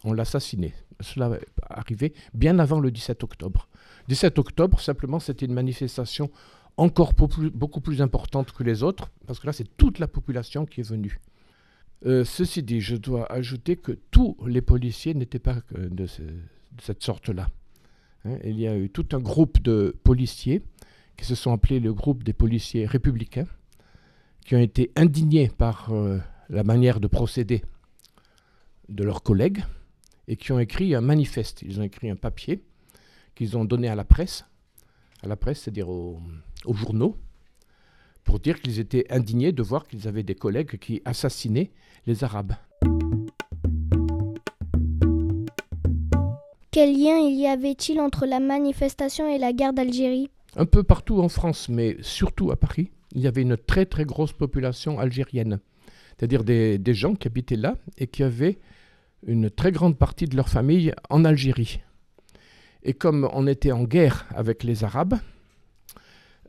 on 0.03 0.13
l'assassinait. 0.13 0.75
Cela 1.01 1.39
arrivait 1.67 2.13
bien 2.33 2.59
avant 2.59 2.79
le 2.79 2.91
17 2.91 3.23
octobre. 3.23 3.67
17 4.07 4.37
octobre, 4.37 4.79
simplement, 4.79 5.19
c'était 5.19 5.47
une 5.47 5.53
manifestation 5.53 6.29
encore 6.77 7.13
beaucoup 7.53 7.81
plus 7.81 8.01
importante 8.01 8.51
que 8.51 8.63
les 8.63 8.83
autres, 8.83 9.11
parce 9.27 9.39
que 9.39 9.47
là, 9.47 9.53
c'est 9.53 9.77
toute 9.77 9.99
la 9.99 10.07
population 10.07 10.65
qui 10.65 10.81
est 10.81 10.89
venue. 10.89 11.19
Euh, 12.05 12.23
ceci 12.23 12.61
dit, 12.61 12.81
je 12.81 12.95
dois 12.95 13.31
ajouter 13.31 13.77
que 13.77 13.93
tous 14.11 14.37
les 14.45 14.61
policiers 14.61 15.13
n'étaient 15.13 15.39
pas 15.39 15.61
de, 15.75 16.05
cette 16.79 17.03
sorte-là. 17.03 17.47
Hein. 18.25 18.37
il 18.43 18.59
y 18.59 18.67
a 18.67 18.77
eu 18.77 18.89
tout 18.89 19.07
un 19.13 19.19
groupe 19.19 19.61
de 19.61 19.95
policiers 20.03 20.61
qui 21.17 21.25
se 21.25 21.35
sont 21.35 21.53
appelés 21.53 21.79
le 21.79 21.93
groupe 21.93 22.23
des 22.23 22.33
policiers 22.33 22.85
républicains, 22.85 23.47
qui 24.45 24.55
ont 24.55 24.59
été 24.59 24.91
indignés 24.95 25.49
par 25.49 25.91
euh, 25.91 26.19
la 26.49 26.63
manière 26.63 26.99
de 26.99 27.07
procéder 27.07 27.63
de 28.89 29.03
leurs 29.03 29.23
collègues 29.23 29.63
et 30.27 30.35
qui 30.35 30.51
ont 30.51 30.59
écrit 30.59 30.93
un 30.93 31.01
manifeste. 31.01 31.61
Ils 31.61 31.79
ont 31.79 31.83
écrit 31.83 32.09
un 32.09 32.15
papier 32.15 32.63
qu'ils 33.33 33.57
ont 33.57 33.65
donné 33.65 33.87
à 33.87 33.95
la 33.95 34.03
presse, 34.03 34.45
à 35.23 35.27
la 35.27 35.35
presse, 35.35 35.61
c'est-à-dire 35.61 35.89
aux 35.89 36.21
journaux, 36.73 37.15
pour 38.23 38.39
dire 38.39 38.61
qu'ils 38.61 38.79
étaient 38.79 39.05
indignés 39.11 39.51
de 39.51 39.61
voir 39.61 39.87
qu'ils 39.87 40.07
avaient 40.07 40.23
des 40.23 40.35
collègues 40.35 40.77
qui 40.77 41.01
assassinaient 41.05 41.71
les 42.07 42.23
Arabes. 42.23 42.53
Quel 46.71 46.91
lien 46.91 47.17
il 47.19 47.39
y 47.39 47.47
avait-il 47.47 48.01
entre 48.01 48.25
la 48.25 48.41
manifestation 48.41 49.33
et 49.33 49.37
la 49.37 49.53
guerre 49.53 49.71
d'Algérie? 49.71 50.29
Un 50.57 50.65
peu 50.65 50.83
partout 50.83 51.21
en 51.21 51.29
France, 51.29 51.69
mais 51.69 51.95
surtout 52.01 52.51
à 52.51 52.57
Paris, 52.57 52.91
il 53.13 53.21
y 53.21 53.27
avait 53.27 53.43
une 53.43 53.55
très 53.55 53.85
très 53.85 54.03
grosse 54.03 54.33
population 54.33 54.99
algérienne. 54.99 55.59
C'est-à-dire 56.17 56.43
des, 56.43 56.93
gens 56.93 57.15
qui 57.15 57.27
habitaient 57.27 57.55
là 57.55 57.77
et 57.97 58.07
qui 58.07 58.23
avaient 58.23 58.57
une 59.25 59.49
très 59.49 59.71
grande 59.71 59.97
partie 59.97 60.25
de 60.25 60.35
leur 60.35 60.49
famille 60.49 60.93
en 61.09 61.25
Algérie. 61.25 61.79
Et 62.83 62.93
comme 62.93 63.29
on 63.33 63.47
était 63.47 63.71
en 63.71 63.83
guerre 63.83 64.25
avec 64.35 64.63
les 64.63 64.83
Arabes, 64.83 65.15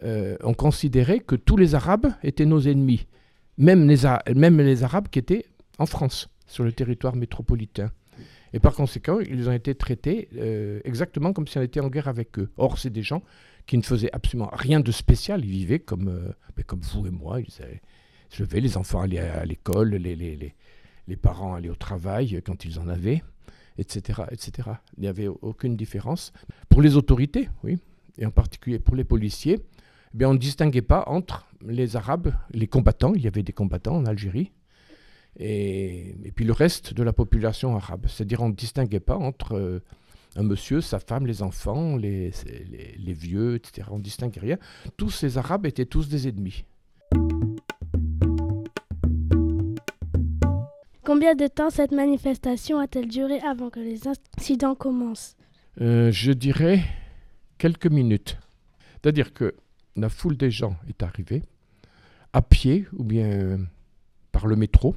euh, 0.03 0.37
on 0.43 0.55
considérait 0.55 1.21
que 1.21 1.37
tous 1.37 1.57
les 1.57 1.75
Arabes 1.75 2.09
étaient 2.23 2.45
nos 2.45 2.61
ennemis, 2.61 3.07
même 3.59 3.87
les, 3.87 4.05
Arabes 4.05 5.09
qui 5.09 5.19
étaient 5.19 5.47
en 5.79 5.87
France, 5.87 6.29
sur 6.47 6.65
le 6.65 6.73
territoire 6.73 7.17
métropolitain. 7.17 7.91
Et 8.53 8.61
par 8.61 8.75
conséquent, 8.75 9.19
ils 9.21 9.49
ont 9.49 9.53
été 9.53 9.75
traités 9.75 10.29
euh, 10.37 10.81
exactement 10.85 11.33
comme 11.33 11.47
si 11.47 11.59
on 11.59 11.63
était 11.63 11.81
en 11.81 11.89
guerre 11.89 12.09
avec 12.09 12.39
eux. 12.39 12.51
Or, 12.57 12.79
c'est 12.79 12.91
des 12.91 13.03
gens 13.03 13.23
qui 13.67 13.77
ne 13.77 13.83
faisaient 13.83 14.13
absolument 14.13 14.51
rien 14.53 14.81
de 14.81 14.93
spécial. 14.93 15.45
Ils 15.45 15.51
vivaient 15.51 15.81
comme, 15.81 16.09
euh, 16.09 16.33
ben, 16.57 16.65
vous 16.81 17.07
et 17.07 17.11
moi. 17.11 17.41
Ils, 17.41 18.43
avaient, 18.43 18.61
les 18.61 18.77
enfants 18.77 19.01
allaient 19.01 19.19
à, 19.19 19.45
l'école, 19.45 19.95
les, 19.97 20.15
les, 20.15 21.17
parents 21.17 21.55
allaient 21.55 21.71
au 21.71 21.75
travail 21.75 22.41
quand 22.45 22.65
ils 22.65 22.79
en 22.79 22.89
avaient, 22.89 23.23
etc. 23.79 24.23
etc. 24.31 24.71
Il 24.97 25.03
n'y 25.03 25.09
avait 25.09 25.29
aucune 25.29 25.77
différence. 25.77 26.33
Pour 26.69 26.83
les 26.83 26.97
autorités, 26.97 27.49
oui, 27.65 27.79
et 28.19 28.27
en 28.27 28.31
particulier 28.31 28.79
pour 28.79 28.97
les 28.97 29.05
policiers, 29.05 29.61
bien, 30.17 30.31
on 30.31 30.35
ne 30.35 30.39
distinguait 30.39 30.83
pas 30.83 31.05
entre 31.07 31.47
les 31.67 31.97
Arabes, 31.97 32.33
les 32.51 32.67
combattants, 32.67 33.15
il 33.15 33.23
y 33.23 33.27
avait 33.27 33.43
des 33.43 33.53
combattants 33.53 33.97
en 33.97 34.07
Algérie, 34.07 34.51
et, 35.39 36.17
et 36.25 36.33
puis 36.33 36.45
le 36.45 36.53
reste 36.53 36.95
de 36.95 37.03
la 37.03 37.13
population 37.13 37.77
arabe. 37.77 38.07
C'est-à-dire 38.09 38.41
on 38.43 38.49
ne 38.49 38.55
distinguait 38.55 39.01
pas 39.01 39.17
entre 39.17 39.55
euh, 39.57 39.83
un 40.37 40.43
monsieur, 40.43 40.81
sa 40.81 40.99
femme, 40.99 41.27
les 41.27 41.43
enfants, 41.43 41.97
les, 41.97 42.31
les, 42.71 42.95
les 42.99 43.13
vieux, 43.13 43.57
etc. 43.57 43.89
On 43.91 43.99
ne 43.99 44.03
distinguait 44.03 44.41
rien. 44.41 44.59
Tous 44.97 45.11
ces 45.11 45.37
Arabes 45.37 45.67
étaient 45.67 45.85
tous 45.85 46.09
des 46.09 46.29
ennemis. 46.29 46.65
Combien 51.05 51.35
de 51.35 51.47
temps 51.47 51.71
cette 51.71 51.93
manifestation 51.93 52.79
a-t-elle 52.79 53.09
duré 53.09 53.39
avant 53.41 53.71
que 53.71 53.81
les 53.81 54.01
incidents 54.09 54.75
commencent? 54.75 55.37
Euh, 55.81 56.11
Je 56.11 56.33
dirais 56.33 56.81
quelques 57.59 57.87
minutes. 57.87 58.39
C'est-à-dire 58.95 59.33
que 59.33 59.55
la 59.97 60.09
foule 60.09 60.37
des 60.37 60.51
gens 60.51 60.77
est 60.89 61.03
arrivée 61.03 61.43
à 62.33 62.43
pied 62.43 62.87
ou 62.93 63.05
bien 63.05 63.27
euh, 63.27 63.59
par 64.31 64.47
le 64.47 64.57
métro. 64.57 64.95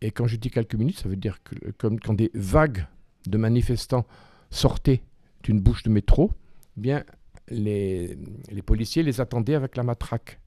Et 0.00 0.10
quand 0.10 0.26
je 0.26 0.36
dis 0.36 0.50
quelques 0.50 0.74
minutes, 0.74 0.98
ça 0.98 1.08
veut 1.08 1.16
dire 1.16 1.42
que 1.42 1.70
comme 1.72 1.98
quand 1.98 2.14
des 2.14 2.30
vagues 2.34 2.86
de 3.26 3.38
manifestants 3.38 4.06
sortaient 4.50 5.02
d'une 5.42 5.60
bouche 5.60 5.82
de 5.82 5.90
métro, 5.90 6.30
eh 6.76 6.80
bien 6.80 7.04
les, 7.50 8.16
policiers 8.64 9.02
les 9.02 9.20
attendaient 9.20 9.54
avec 9.54 9.76
la 9.76 9.82
matraque. 9.82 10.38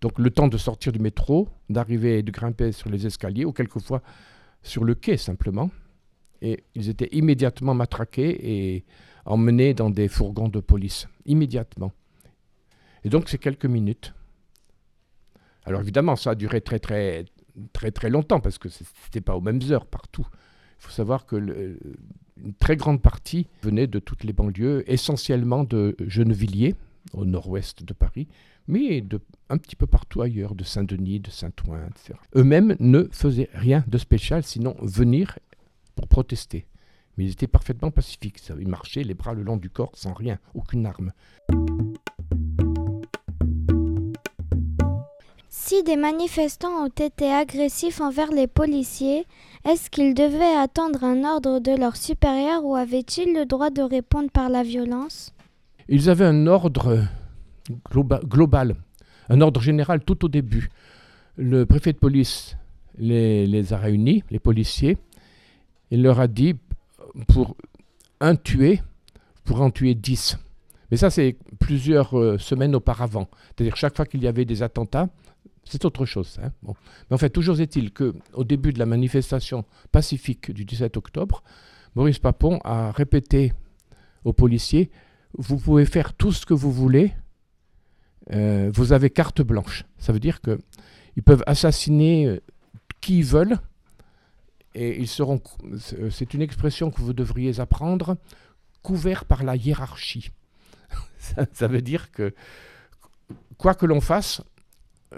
Donc 0.00 0.18
le 0.18 0.30
temps 0.30 0.48
de 0.48 0.56
sortir 0.56 0.92
du 0.92 0.98
métro, 0.98 1.48
d'arriver 1.68 2.18
et 2.18 2.22
de 2.22 2.30
grimper 2.30 2.72
sur 2.72 2.90
les 2.90 3.06
escaliers, 3.06 3.44
ou 3.44 3.52
quelquefois 3.52 4.02
sur 4.62 4.84
le 4.84 4.94
quai 4.94 5.16
simplement. 5.16 5.70
Et 6.40 6.64
ils 6.74 6.88
étaient 6.88 7.08
immédiatement 7.12 7.74
matraqués 7.74 8.76
et 8.76 8.84
emmenés 9.24 9.74
dans 9.74 9.90
des 9.90 10.08
fourgons 10.08 10.48
de 10.48 10.60
police. 10.60 11.08
Immédiatement. 11.24 11.92
Et 13.04 13.08
donc 13.08 13.28
c'est 13.28 13.38
quelques 13.38 13.66
minutes. 13.66 14.14
Alors 15.64 15.80
évidemment, 15.80 16.16
ça 16.16 16.30
a 16.30 16.34
duré 16.34 16.60
très 16.60 16.78
très 16.78 17.24
très 17.72 17.90
très 17.90 18.10
longtemps 18.10 18.40
parce 18.40 18.58
que 18.58 18.68
c'était 18.68 19.20
pas 19.20 19.36
aux 19.36 19.40
mêmes 19.40 19.60
heures 19.70 19.86
partout. 19.86 20.26
Il 20.78 20.86
faut 20.86 20.90
savoir 20.90 21.26
que 21.26 21.36
une 22.36 22.54
très 22.54 22.76
grande 22.76 23.00
partie 23.00 23.46
venait 23.62 23.86
de 23.86 23.98
toutes 23.98 24.24
les 24.24 24.32
banlieues, 24.32 24.82
essentiellement 24.90 25.62
de 25.64 25.96
Gennevilliers, 26.00 26.74
au 27.12 27.24
nord-ouest 27.24 27.84
de 27.84 27.92
Paris, 27.92 28.26
mais 28.66 29.00
de 29.00 29.20
un 29.48 29.58
petit 29.58 29.76
peu 29.76 29.86
partout 29.86 30.22
ailleurs, 30.22 30.54
de 30.54 30.64
Saint-Denis, 30.64 31.20
de 31.20 31.30
Saint-Ouen, 31.30 31.88
etc. 31.90 32.18
Eux-mêmes 32.36 32.74
ne 32.80 33.08
faisaient 33.12 33.50
rien 33.52 33.84
de 33.86 33.98
spécial, 33.98 34.42
sinon 34.42 34.74
venir 34.80 35.38
pour 35.94 36.08
protester. 36.08 36.66
Mais 37.16 37.26
ils 37.26 37.32
étaient 37.32 37.46
parfaitement 37.46 37.90
pacifiques. 37.90 38.40
Ils 38.58 38.68
marchaient 38.68 39.04
les 39.04 39.14
bras 39.14 39.34
le 39.34 39.42
long 39.42 39.58
du 39.58 39.68
corps 39.68 39.92
sans 39.94 40.14
rien, 40.14 40.38
aucune 40.54 40.86
arme. 40.86 41.12
Si 45.74 45.82
des 45.84 45.96
manifestants 45.96 46.84
ont 46.84 46.88
été 46.88 47.32
agressifs 47.32 48.02
envers 48.02 48.30
les 48.30 48.46
policiers, 48.46 49.24
est-ce 49.64 49.88
qu'ils 49.88 50.12
devaient 50.12 50.54
attendre 50.62 51.02
un 51.02 51.24
ordre 51.24 51.60
de 51.60 51.74
leur 51.74 51.96
supérieur 51.96 52.62
ou 52.62 52.76
avaient-ils 52.76 53.32
le 53.32 53.46
droit 53.46 53.70
de 53.70 53.80
répondre 53.80 54.30
par 54.30 54.50
la 54.50 54.64
violence? 54.64 55.32
Ils 55.88 56.10
avaient 56.10 56.26
un 56.26 56.46
ordre 56.46 57.02
global, 57.90 58.76
un 59.30 59.40
ordre 59.40 59.62
général 59.62 60.04
tout 60.04 60.26
au 60.26 60.28
début. 60.28 60.68
Le 61.38 61.64
préfet 61.64 61.94
de 61.94 61.98
police 61.98 62.54
les, 62.98 63.72
a 63.72 63.78
réunis, 63.78 64.24
les 64.30 64.40
policiers, 64.40 64.98
il 65.90 66.02
leur 66.02 66.20
a 66.20 66.26
dit 66.26 66.54
pour 67.28 67.56
un 68.20 68.36
tué, 68.36 68.82
pour 69.44 69.62
en 69.62 69.70
tuer 69.70 69.94
dix. 69.94 70.36
Mais 70.92 70.98
ça, 70.98 71.08
c'est 71.08 71.38
plusieurs 71.58 72.18
euh, 72.18 72.36
semaines 72.36 72.74
auparavant. 72.74 73.30
C'est-à-dire 73.46 73.76
chaque 73.76 73.96
fois 73.96 74.04
qu'il 74.04 74.22
y 74.22 74.26
avait 74.26 74.44
des 74.44 74.62
attentats, 74.62 75.08
c'est 75.64 75.86
autre 75.86 76.04
chose. 76.04 76.38
Hein. 76.44 76.52
Mais 76.62 77.14
en 77.14 77.16
fait, 77.16 77.30
toujours 77.30 77.58
est-il 77.62 77.94
qu'au 77.94 78.44
début 78.44 78.74
de 78.74 78.78
la 78.78 78.84
manifestation 78.84 79.64
pacifique 79.90 80.50
du 80.50 80.66
17 80.66 80.98
octobre, 80.98 81.42
Maurice 81.94 82.18
Papon 82.18 82.60
a 82.62 82.92
répété 82.92 83.54
aux 84.24 84.34
policiers 84.34 84.90
Vous 85.38 85.56
pouvez 85.56 85.86
faire 85.86 86.12
tout 86.12 86.30
ce 86.30 86.44
que 86.44 86.52
vous 86.52 86.70
voulez, 86.70 87.14
euh, 88.30 88.70
vous 88.74 88.92
avez 88.92 89.08
carte 89.08 89.40
blanche. 89.40 89.86
Ça 89.96 90.12
veut 90.12 90.20
dire 90.20 90.42
qu'ils 90.42 91.22
peuvent 91.24 91.42
assassiner 91.46 92.26
euh, 92.26 92.42
qui 93.00 93.20
ils 93.20 93.24
veulent, 93.24 93.56
et 94.74 95.00
ils 95.00 95.08
seront, 95.08 95.40
c'est 96.10 96.34
une 96.34 96.42
expression 96.42 96.90
que 96.90 97.00
vous 97.00 97.14
devriez 97.14 97.60
apprendre, 97.60 98.18
couverts 98.82 99.24
par 99.24 99.42
la 99.42 99.56
hiérarchie. 99.56 100.30
ça, 101.18 101.46
ça 101.52 101.66
veut 101.66 101.82
dire 101.82 102.10
que 102.10 102.34
quoi 103.58 103.74
que 103.74 103.86
l'on 103.86 104.00
fasse, 104.00 104.42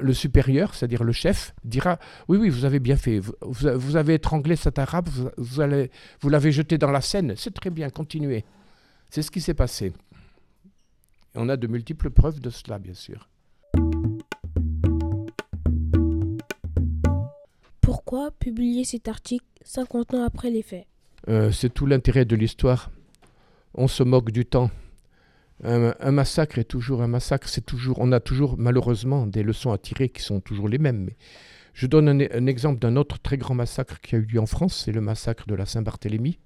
le 0.01 0.13
supérieur, 0.13 0.75
c'est-à-dire 0.75 1.05
le 1.05 1.13
chef, 1.13 1.55
dira 1.65 1.99
Oui, 2.29 2.39
oui, 2.39 2.49
vous 2.49 2.65
avez 2.65 2.81
bien 2.81 2.97
fait. 2.97 3.21
Vous, 3.41 3.97
avez 3.97 4.15
étranglé 4.15 4.57
cet 4.57 4.79
arabe, 4.79 5.09
vous, 5.37 5.61
allez, 5.61 5.91
vous 6.21 6.29
l'avez 6.29 6.53
jeté 6.53 6.79
dans 6.79 6.91
la 6.91 7.01
Seine. 7.01 7.35
C'est 7.37 7.55
très 7.55 7.71
bien, 7.71 7.91
continuez. 7.91 8.45
C'est 9.11 9.23
ce 9.23 9.31
qui 9.31 9.41
s'est 9.41 9.55
passé. 9.55 9.93
on 11.35 11.49
a 11.49 11.57
de 11.57 11.67
multiples 11.67 12.11
preuves 12.11 12.41
de 12.41 12.51
cela, 12.51 12.79
bien 12.79 12.95
sûr. 12.95 13.29
Pourquoi 17.81 18.31
publier 18.33 18.85
cet 18.85 19.09
article 19.09 19.47
50 19.65 20.15
ans 20.15 20.25
après 20.25 20.51
les 20.51 20.63
faits? 20.63 20.87
Euh, 21.29 21.53
C'est 21.53 21.73
tout 21.73 21.87
l'intérêt 21.87 22.25
de 22.25 22.37
l'histoire. 22.37 22.91
On 23.75 23.89
se 23.89 24.03
moque 24.03 24.31
du 24.31 24.45
temps. 24.45 24.71
Un, 25.63 26.11
massacre 26.11 26.59
est 26.59 26.65
toujours 26.65 27.03
un 27.03 27.09
massacre. 27.09 27.49
C'est 27.49 27.65
toujours, 27.65 27.99
on 28.01 28.13
a 28.13 28.21
toujours 28.21 28.57
malheureusement 28.59 29.27
des 29.27 29.43
leçons 29.43 29.73
à 29.73 29.79
tirer 29.79 30.09
qui 30.09 30.23
sont 30.23 30.41
toujours 30.41 30.69
les 30.69 30.79
mêmes. 30.79 31.05
Mais 31.05 31.17
je 31.73 31.87
donne 31.87 32.09
un, 32.09 32.47
exemple 32.47 32.81
d'un 32.81 32.97
autre 32.97 33.19
très 33.19 33.39
grand 33.39 33.55
massacre 33.55 34.01
qui 34.01 34.17
a 34.17 34.19
eu 34.19 34.23
lieu 34.23 34.41
en 34.41 34.47
France, 34.47 34.83
c'est 34.85 34.93
le 34.93 35.01
massacre 35.01 35.47
de 35.47 35.55
la 35.55 35.67
Saint-Barthélemy, 35.67 36.39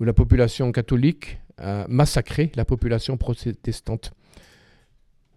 où 0.00 0.04
la 0.04 0.12
population 0.12 0.70
catholique 0.72 1.38
a 1.58 1.86
massacré 1.88 2.52
la 2.54 2.64
population 2.64 3.16
protestante. 3.16 4.12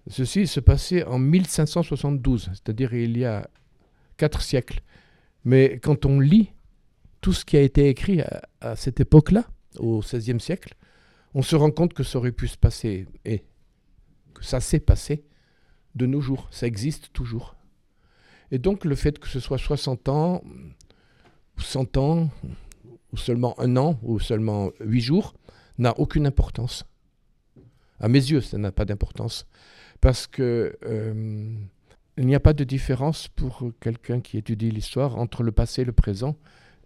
Ceci 0.08 0.46
se 0.46 0.60
passait 0.60 1.04
en 1.04 1.18
1572, 1.18 2.52
c'est-à-dire 2.54 2.94
il 2.94 3.18
y 3.18 3.26
a 3.26 3.50
quatre 4.18 4.42
siècles. 4.42 4.82
Mais 5.44 5.80
quand 5.80 6.06
on 6.06 6.20
lit 6.20 6.52
tout 7.22 7.34
ce 7.34 7.44
qui 7.44 7.58
a 7.58 7.62
été 7.62 7.90
écrit 7.90 8.22
à, 8.22 8.44
à 8.62 8.76
cette 8.76 9.00
époque-là, 9.00 9.46
au 9.78 10.00
XVIe 10.00 10.40
siècle, 10.40 10.76
on 11.36 11.42
se 11.42 11.56
rend 11.58 11.70
compte 11.70 11.94
que 11.94 12.04
ça 12.04 12.18
aurait 12.18 12.32
pu 12.32 12.48
se 12.48 12.58
passer 12.58 13.08
et 13.26 13.44
que 14.34 14.44
ça 14.44 14.62
s'est 14.62 14.80
passé 14.80 15.26
de 15.94 16.06
nos 16.06 16.22
jours. 16.22 16.48
Ça 16.50 16.66
existe 16.66 17.12
toujours. 17.12 17.56
Et 18.52 18.58
donc 18.58 18.86
le 18.86 18.96
fait 18.96 19.20
que 19.20 19.28
ce 19.28 19.42
soit 19.42 19.58
60 19.58 20.08
ans, 20.08 20.42
ou 21.58 21.62
100 21.62 21.98
ans, 21.98 22.30
ou 23.12 23.18
seulement 23.18 23.60
un 23.60 23.76
an, 23.76 24.00
ou 24.02 24.18
seulement 24.18 24.72
8 24.80 25.02
jours, 25.02 25.34
n'a 25.78 26.00
aucune 26.00 26.26
importance. 26.26 26.86
À 28.00 28.08
mes 28.08 28.20
yeux, 28.20 28.42
ça 28.42 28.58
n'a 28.58 28.72
pas 28.72 28.86
d'importance. 28.86 29.46
Parce 30.00 30.28
que 30.28 30.78
euh, 30.86 31.54
il 32.18 32.28
n'y 32.28 32.36
a 32.36 32.40
pas 32.40 32.54
de 32.54 32.64
différence 32.64 33.28
pour 33.28 33.72
quelqu'un 33.82 34.22
qui 34.22 34.38
étudie 34.38 34.72
l'histoire 34.72 35.18
entre 35.18 35.44
le 35.44 35.52
passé 35.52 35.82
et 35.82 35.86
le 35.86 35.92
présent, 35.92 36.38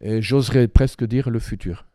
et 0.01 0.23
j'oserais 0.23 0.67
presque 0.67 1.03
dire 1.03 1.29
le 1.29 1.39
futur. 1.39 1.85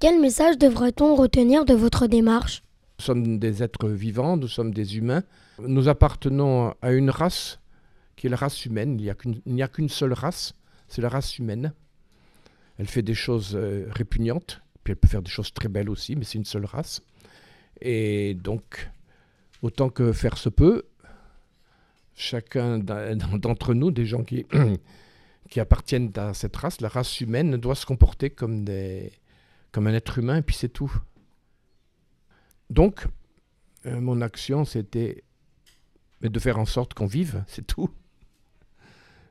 Quel 0.00 0.20
message 0.20 0.58
devrait-on 0.58 1.16
retenir 1.16 1.64
de 1.64 1.74
votre 1.74 2.06
démarche 2.06 2.62
Nous 3.00 3.04
sommes 3.04 3.38
des 3.40 3.64
êtres 3.64 3.88
vivants, 3.88 4.36
nous 4.36 4.46
sommes 4.46 4.72
des 4.72 4.96
humains. 4.96 5.24
Nous 5.58 5.88
appartenons 5.88 6.72
à 6.82 6.92
une 6.92 7.10
race 7.10 7.58
qui 8.14 8.28
est 8.28 8.30
la 8.30 8.36
race 8.36 8.64
humaine. 8.64 9.00
Il 9.00 9.52
n'y 9.52 9.62
a 9.62 9.66
qu'une 9.66 9.88
seule 9.88 10.12
race, 10.12 10.54
c'est 10.86 11.02
la 11.02 11.08
race 11.08 11.36
humaine. 11.38 11.72
Elle 12.78 12.86
fait 12.86 13.02
des 13.02 13.14
choses 13.14 13.56
euh, 13.56 13.86
répugnantes, 13.90 14.62
puis 14.84 14.92
elle 14.92 14.98
peut 14.98 15.08
faire 15.08 15.22
des 15.22 15.30
choses 15.30 15.52
très 15.52 15.68
belles 15.68 15.90
aussi, 15.90 16.14
mais 16.14 16.22
c'est 16.22 16.38
une 16.38 16.44
seule 16.44 16.64
race. 16.64 17.02
Et 17.80 18.34
donc, 18.34 18.88
autant 19.62 19.90
que 19.90 20.12
faire 20.12 20.38
se 20.38 20.48
peut, 20.48 20.84
chacun 22.14 22.78
d'entre 22.78 23.74
nous, 23.74 23.90
des 23.90 24.06
gens 24.06 24.22
qui, 24.22 24.46
qui 25.50 25.58
appartiennent 25.58 26.12
à 26.14 26.34
cette 26.34 26.54
race, 26.54 26.80
la 26.80 26.88
race 26.88 27.20
humaine, 27.20 27.56
doit 27.56 27.74
se 27.74 27.84
comporter 27.84 28.30
comme, 28.30 28.64
des, 28.64 29.10
comme 29.72 29.86
un 29.86 29.94
être 29.94 30.18
humain, 30.18 30.36
et 30.36 30.42
puis 30.42 30.56
c'est 30.56 30.68
tout. 30.68 30.92
Donc, 32.70 33.06
euh, 33.86 34.00
mon 34.00 34.20
action, 34.20 34.64
c'était 34.64 35.24
de 36.22 36.38
faire 36.38 36.58
en 36.58 36.64
sorte 36.64 36.94
qu'on 36.94 37.06
vive, 37.06 37.44
c'est 37.46 37.66
tout. 37.66 37.90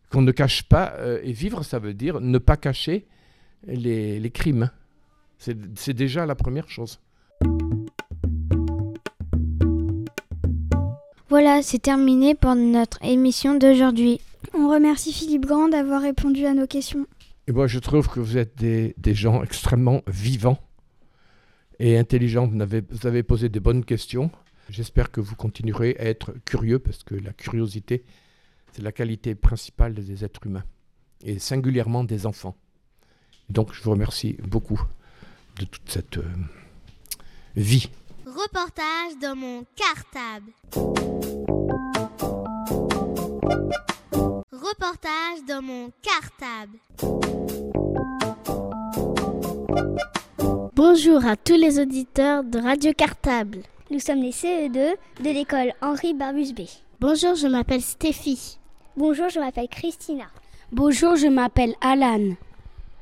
Qu'on 0.09 0.21
ne 0.21 0.31
cache 0.31 0.63
pas, 0.63 0.93
euh, 0.97 1.19
et 1.23 1.33
vivre, 1.33 1.63
ça 1.63 1.79
veut 1.79 1.93
dire 1.93 2.21
ne 2.21 2.37
pas 2.37 2.57
cacher 2.57 3.07
les, 3.65 4.19
les 4.19 4.31
crimes. 4.31 4.71
C'est 5.37 5.93
déjà 5.93 6.25
la 6.25 6.35
première 6.35 6.69
chose. 6.69 6.99
Voilà, 11.29 11.61
c'est 11.61 11.79
terminé 11.79 12.35
pour 12.35 12.55
notre 12.55 13.03
émission 13.03 13.55
d'aujourd'hui. 13.55 14.21
On 14.53 14.69
remercie 14.69 15.11
Philippe 15.11 15.45
Grand 15.45 15.67
d'avoir 15.67 16.01
répondu 16.01 16.45
à 16.45 16.53
nos 16.53 16.67
questions. 16.67 17.05
Et 17.47 17.53
moi, 17.53 17.67
je 17.67 17.79
trouve 17.79 18.09
que 18.09 18.19
vous 18.19 18.37
êtes 18.37 18.55
des, 18.57 19.13
gens 19.13 19.41
extrêmement 19.41 20.01
vivants 20.07 20.59
et 21.79 21.97
intelligents. 21.97 22.45
Vous 22.47 23.07
avez, 23.07 23.23
posé 23.23 23.47
des 23.47 23.61
bonnes 23.61 23.85
questions. 23.85 24.29
J'espère 24.69 25.11
que 25.11 25.21
vous 25.21 25.35
continuerez 25.35 25.95
à 25.97 26.03
être 26.05 26.33
curieux 26.43 26.79
parce 26.79 27.03
que 27.03 27.15
la 27.15 27.31
curiosité, 27.31 28.03
c'est 28.73 28.81
la 28.81 28.91
qualité 28.91 29.33
principale 29.33 29.93
des 29.93 30.25
êtres 30.25 30.45
humains 30.45 30.65
et 31.23 31.39
singulièrement 31.39 32.03
des 32.03 32.25
enfants. 32.25 32.57
Donc, 33.49 33.73
je 33.73 33.81
vous 33.81 33.91
remercie 33.91 34.35
beaucoup 34.43 34.81
de 35.57 35.65
toute 35.65 35.89
cette 35.89 36.17
euh, 36.17 36.23
vie. 37.55 37.89
Reportage 38.25 39.17
dans 39.21 39.37
mon 39.37 39.65
cartable. 39.73 41.36
Reportage 44.69 45.45
dans 45.47 45.61
mon 45.61 45.91
cartable. 46.01 46.77
Bonjour 50.75 51.25
à 51.25 51.37
tous 51.37 51.55
les 51.55 51.79
auditeurs 51.79 52.43
de 52.43 52.59
Radio 52.59 52.91
Cartable. 52.91 53.59
Nous 53.91 53.99
sommes 53.99 54.21
les 54.21 54.31
CE2 54.31 54.95
de 55.23 55.29
l'école 55.29 55.71
Henri 55.81 56.13
Barbus 56.13 56.53
B. 56.53 56.61
Bonjour, 56.99 57.35
je 57.35 57.47
m'appelle 57.47 57.81
Stéphie. 57.81 58.57
Bonjour, 58.97 59.29
je 59.29 59.39
m'appelle 59.39 59.69
Christina. 59.69 60.25
Bonjour, 60.71 61.15
je 61.15 61.27
m'appelle 61.27 61.75
Alan. 61.79 62.33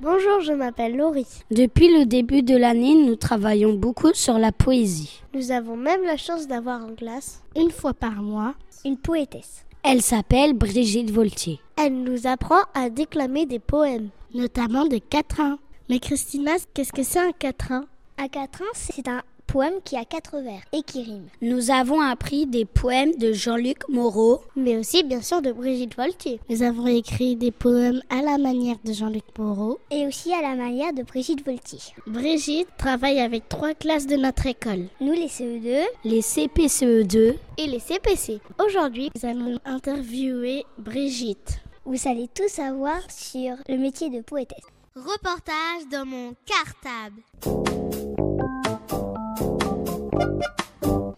Bonjour, 0.01 0.41
je 0.41 0.54
m'appelle 0.54 0.95
Laurie. 0.95 1.25
Depuis 1.49 1.97
le 1.97 2.06
début 2.06 2.43
de 2.43 2.56
l'année, 2.56 2.93
nous 2.93 3.15
travaillons 3.15 3.73
beaucoup 3.73 4.13
sur 4.13 4.38
la 4.38 4.51
poésie. 4.51 5.23
Nous 5.34 5.51
avons 5.51 5.78
même 5.78 6.04
la 6.04 6.17
chance 6.17 6.47
d'avoir 6.47 6.86
en 6.86 6.93
classe, 6.93 7.41
une 7.56 7.71
fois 7.71 7.93
par 7.93 8.21
mois, 8.21 8.54
une 8.84 8.97
poétesse. 8.97 9.64
Elle 9.88 10.02
s'appelle 10.02 10.54
Brigitte 10.54 11.12
Voltier. 11.12 11.60
Elle 11.78 12.02
nous 12.02 12.26
apprend 12.26 12.62
à 12.74 12.89
déclamer 12.89 13.45
des 13.45 13.60
poèmes, 13.60 14.10
notamment 14.34 14.88
des 14.88 15.00
quatrains. 15.00 15.60
Mais 15.89 16.00
Christina, 16.00 16.54
qu'est-ce 16.74 16.91
que 16.91 17.04
c'est 17.04 17.19
un 17.19 17.32
quatrain? 17.32 17.86
Un 18.17 18.28
quatrain, 18.28 18.65
c'est 18.74 19.08
un 19.08 19.21
poème 19.45 19.75
qui 19.84 19.95
a 19.95 20.05
quatre 20.05 20.39
vers 20.39 20.62
et 20.73 20.81
qui 20.81 21.03
rime. 21.03 21.27
Nous 21.41 21.71
avons 21.71 22.01
appris 22.01 22.45
des 22.45 22.65
poèmes 22.65 23.15
de 23.15 23.34
Jean-Luc 23.34 23.88
Moreau, 23.89 24.41
mais 24.55 24.77
aussi 24.77 25.03
bien 25.03 25.21
sûr 25.21 25.41
de 25.41 25.51
Brigitte 25.51 25.95
Voltier. 25.95 26.39
Nous 26.49 26.63
avons 26.63 26.88
écrit 26.88 27.36
des 27.36 27.51
poèmes 27.51 28.01
à 28.10 28.21
la 28.21 28.38
manière 28.38 28.77
de 28.84 28.93
Jean-Luc 28.93 29.23
Moreau 29.38 29.79
et 29.91 30.05
aussi 30.08 30.34
à 30.34 30.41
la 30.41 30.55
manière 30.55 30.93
de 30.93 31.03
Brigitte 31.03 31.45
Voltier. 31.45 31.79
Brigitte 32.08 32.67
travaille 32.77 33.19
avec 33.19 33.47
trois 33.49 33.73
classes 33.73 34.08
de 34.08 34.15
notre 34.15 34.45
école. 34.47 34.88
Nous 34.99 35.13
les 35.13 35.27
CE2, 35.27 35.84
les 36.03 36.21
CPCE2 36.21 37.36
et 37.58 37.67
les 37.67 37.79
CPC. 37.79 38.39
Aujourd'hui, 38.63 39.10
nous 39.15 39.29
allons 39.29 39.60
interviewer 39.65 40.65
Brigitte. 40.77 41.60
Vous 41.86 42.08
allez 42.08 42.27
tout 42.34 42.47
savoir 42.47 42.99
sur 43.10 43.55
le 43.69 43.77
métier 43.77 44.10
de 44.10 44.21
poétesse. 44.21 44.65
Reportage 44.95 45.88
dans 45.91 46.05
mon 46.05 46.34
cartable. 46.45 47.21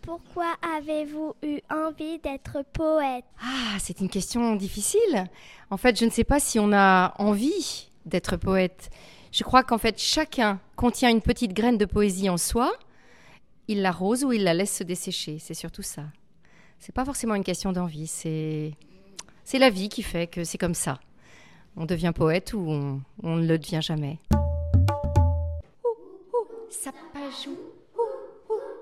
Pourquoi 0.02 0.54
avez-vous 0.78 1.36
eu 1.44 1.60
envie 1.70 2.20
d'être 2.20 2.64
poète? 2.74 3.26
Ah, 3.42 3.78
c'est 3.80 4.00
une 4.00 4.10
question 4.10 4.56
difficile. 4.56 5.26
En 5.70 5.78
fait, 5.78 6.00
je 6.00 6.06
ne 6.06 6.10
sais 6.10 6.24
pas 6.24 6.40
si 6.40 6.60
on 6.60 6.72
a 6.74 7.14
envie 7.18 7.90
d'être 8.06 8.38
poète. 8.38 8.90
Je 9.32 9.44
crois 9.44 9.64
qu'en 9.64 9.78
fait, 9.78 10.00
chacun 10.00 10.60
contient 10.76 11.10
une 11.10 11.22
petite 11.22 11.54
graine 11.54 11.78
de 11.78 11.86
poésie 11.86 12.30
en 12.30 12.38
soi. 12.38 12.72
Il 13.68 13.82
l'arrose 13.82 14.24
ou 14.24 14.32
il 14.32 14.44
la 14.44 14.54
laisse 14.54 14.78
se 14.78 14.84
dessécher. 14.84 15.40
C'est 15.40 15.54
surtout 15.54 15.82
ça. 15.82 16.04
C'est 16.80 16.94
pas 16.94 17.06
forcément 17.06 17.36
une 17.36 17.44
question 17.44 17.74
d'envie. 17.74 18.08
C'est 18.08 18.74
c'est 19.44 19.60
la 19.60 19.70
vie 19.70 19.90
qui 19.90 20.04
fait 20.04 20.28
que 20.28 20.44
c'est 20.44 20.58
comme 20.58 20.74
ça. 20.74 21.00
On 21.76 21.86
devient 21.86 22.12
poète 22.16 22.54
ou 22.54 22.60
on, 22.60 23.02
on 23.24 23.36
ne 23.38 23.48
le 23.48 23.58
devient 23.58 23.82
jamais. 23.82 24.20
Ouh, 24.34 24.38
ouh, 25.86 25.98
ouh, 26.34 26.70
ouh, 27.48 27.77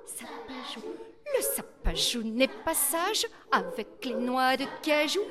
sapajou. 0.07 0.85
Le 1.35 1.41
sapajou 1.41 2.23
n'est 2.23 2.47
pas 2.47 2.73
sage 2.73 3.25
avec 3.51 3.87
les 4.03 4.13
noix 4.13 4.55
de 4.57 4.65
cajou. 4.81 5.21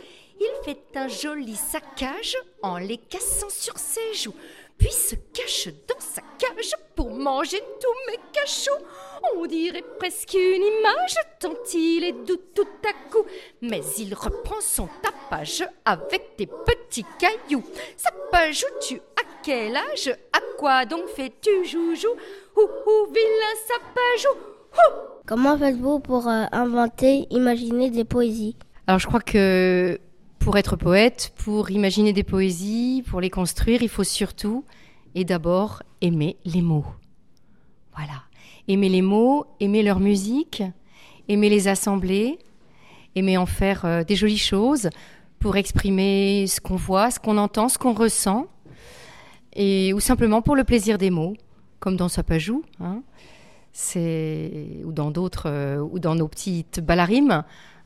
Il 0.40 0.50
fait 0.64 0.96
un 0.96 1.08
joli 1.08 1.54
saccage 1.54 2.36
en 2.62 2.78
les 2.78 2.98
cassant 2.98 3.48
sur 3.48 3.78
ses 3.78 4.14
joues, 4.14 4.34
puis 4.76 4.90
se 4.90 5.14
cache 5.32 5.68
dans 5.86 6.00
sa 6.00 6.22
cage 6.38 6.74
pour 6.96 7.10
manger 7.10 7.62
tous 7.80 8.10
mes 8.10 8.18
cachous. 8.32 8.84
On 9.36 9.46
dirait 9.46 9.84
presque 9.98 10.34
une 10.34 10.64
image 10.64 11.14
tant 11.38 11.54
il 11.72 12.04
est 12.04 12.24
doux 12.26 12.40
tout 12.54 12.66
à 12.84 13.10
coup, 13.10 13.24
mais 13.60 13.82
il 13.96 14.12
reprend 14.14 14.60
son 14.60 14.88
tapage 15.00 15.64
avec 15.84 16.36
des 16.36 16.48
petits 16.48 17.06
cailloux. 17.18 17.64
Sapajou, 17.96 18.66
tu 18.80 18.96
as 18.96 19.28
quel 19.44 19.76
âge? 19.76 20.16
À 20.32 20.40
quoi 20.58 20.84
donc 20.84 21.06
fais-tu 21.10 21.64
joujou? 21.64 22.16
Ouh, 22.56 22.60
ouh, 22.86 23.06
vilain 23.06 23.56
sapajou 23.68 24.53
Comment 25.26 25.56
faites-vous 25.56 26.00
pour 26.00 26.28
euh, 26.28 26.44
inventer, 26.52 27.26
imaginer 27.30 27.90
des 27.90 28.04
poésies? 28.04 28.56
Alors 28.86 28.98
je 28.98 29.06
crois 29.06 29.20
que 29.20 29.98
pour 30.38 30.58
être 30.58 30.76
poète, 30.76 31.32
pour 31.36 31.70
imaginer 31.70 32.12
des 32.12 32.22
poésies, 32.22 33.02
pour 33.08 33.22
les 33.22 33.30
construire, 33.30 33.82
il 33.82 33.88
faut 33.88 34.04
surtout 34.04 34.64
et 35.14 35.24
d'abord 35.24 35.82
aimer 36.02 36.36
les 36.44 36.60
mots. 36.60 36.84
Voilà. 37.94 38.22
Aimer 38.68 38.90
les 38.90 39.00
mots, 39.00 39.46
aimer 39.60 39.82
leur 39.82 40.00
musique, 40.00 40.62
aimer 41.28 41.48
les 41.48 41.68
assembler, 41.68 42.38
aimer 43.14 43.38
en 43.38 43.46
faire 43.46 43.84
euh, 43.84 44.04
des 44.04 44.16
jolies 44.16 44.36
choses 44.36 44.90
pour 45.38 45.56
exprimer 45.56 46.46
ce 46.46 46.60
qu'on 46.60 46.76
voit, 46.76 47.10
ce 47.10 47.20
qu'on 47.20 47.38
entend, 47.38 47.68
ce 47.68 47.78
qu'on 47.78 47.92
ressent, 47.92 48.46
et 49.54 49.92
ou 49.94 50.00
simplement 50.00 50.42
pour 50.42 50.56
le 50.56 50.64
plaisir 50.64 50.98
des 50.98 51.10
mots, 51.10 51.34
comme 51.80 51.96
dans 51.96 52.08
Sapajou. 52.08 52.64
Hein 52.80 53.02
c'est 53.74 54.80
ou 54.84 54.92
dans 54.92 55.10
d'autres 55.10 55.50
euh, 55.50 55.78
ou 55.78 55.98
dans 55.98 56.14
nos 56.14 56.28
petites 56.28 56.80
balarimes. 56.80 57.42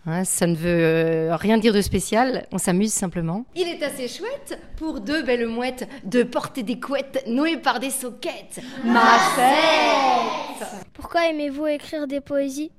Hein, 0.07 0.25
ça 0.25 0.47
ne 0.47 0.55
veut 0.55 0.69
euh, 0.69 1.37
rien 1.37 1.59
dire 1.59 1.75
de 1.75 1.81
spécial, 1.81 2.47
on 2.53 2.59
s'amuse 2.59 2.93
simplement. 2.93 3.45
Il 3.57 3.67
est 3.67 3.83
assez 3.83 4.07
chouette 4.07 4.59
pour 4.77 5.01
deux 5.01 5.23
belles 5.25 5.49
mouettes 5.49 5.89
de 6.05 6.23
porter 6.23 6.63
des 6.63 6.79
couettes 6.79 7.25
nouées 7.27 7.57
par 7.57 7.81
des 7.81 7.91
soquettes. 7.91 8.61
Ma 8.85 9.19
fête 9.35 10.69
Pourquoi 10.93 11.29
aimez-vous 11.29 11.67
écrire 11.67 12.07
des 12.07 12.21
poésies? 12.21 12.71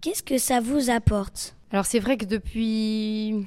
Qu'est-ce 0.00 0.22
que 0.22 0.36
ça 0.36 0.60
vous 0.60 0.90
apporte? 0.90 1.56
Alors 1.72 1.86
c'est 1.86 1.98
vrai 1.98 2.16
que 2.16 2.26
depuis 2.26 3.46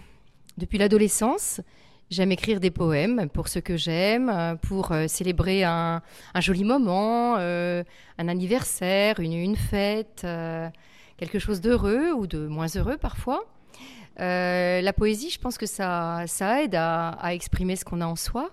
depuis 0.57 0.77
l'adolescence, 0.77 1.61
J'aime 2.09 2.31
écrire 2.31 2.59
des 2.59 2.71
poèmes 2.71 3.29
pour 3.29 3.47
ceux 3.49 3.61
que 3.61 3.77
j'aime, 3.77 4.57
pour 4.63 4.91
euh, 4.91 5.05
célébrer 5.07 5.63
un, 5.63 6.01
joli 6.39 6.63
moment, 6.63 7.35
euh, 7.37 7.83
un 8.17 8.27
anniversaire, 8.27 9.19
une, 9.19 9.55
fête, 9.55 10.23
euh, 10.23 10.67
quelque 11.17 11.37
chose 11.37 11.61
d'heureux 11.61 12.11
ou 12.13 12.25
de 12.25 12.47
moins 12.47 12.65
heureux 12.75 12.97
parfois. 12.97 13.45
Euh, 14.19 14.81
la 14.81 14.91
poésie, 14.91 15.29
je 15.29 15.37
pense 15.37 15.59
que 15.59 15.67
ça, 15.67 16.23
ça 16.25 16.63
aide 16.63 16.73
à, 16.75 17.15
exprimer 17.31 17.75
ce 17.75 17.85
qu'on 17.85 18.01
a 18.01 18.07
en 18.07 18.15
soi. 18.15 18.49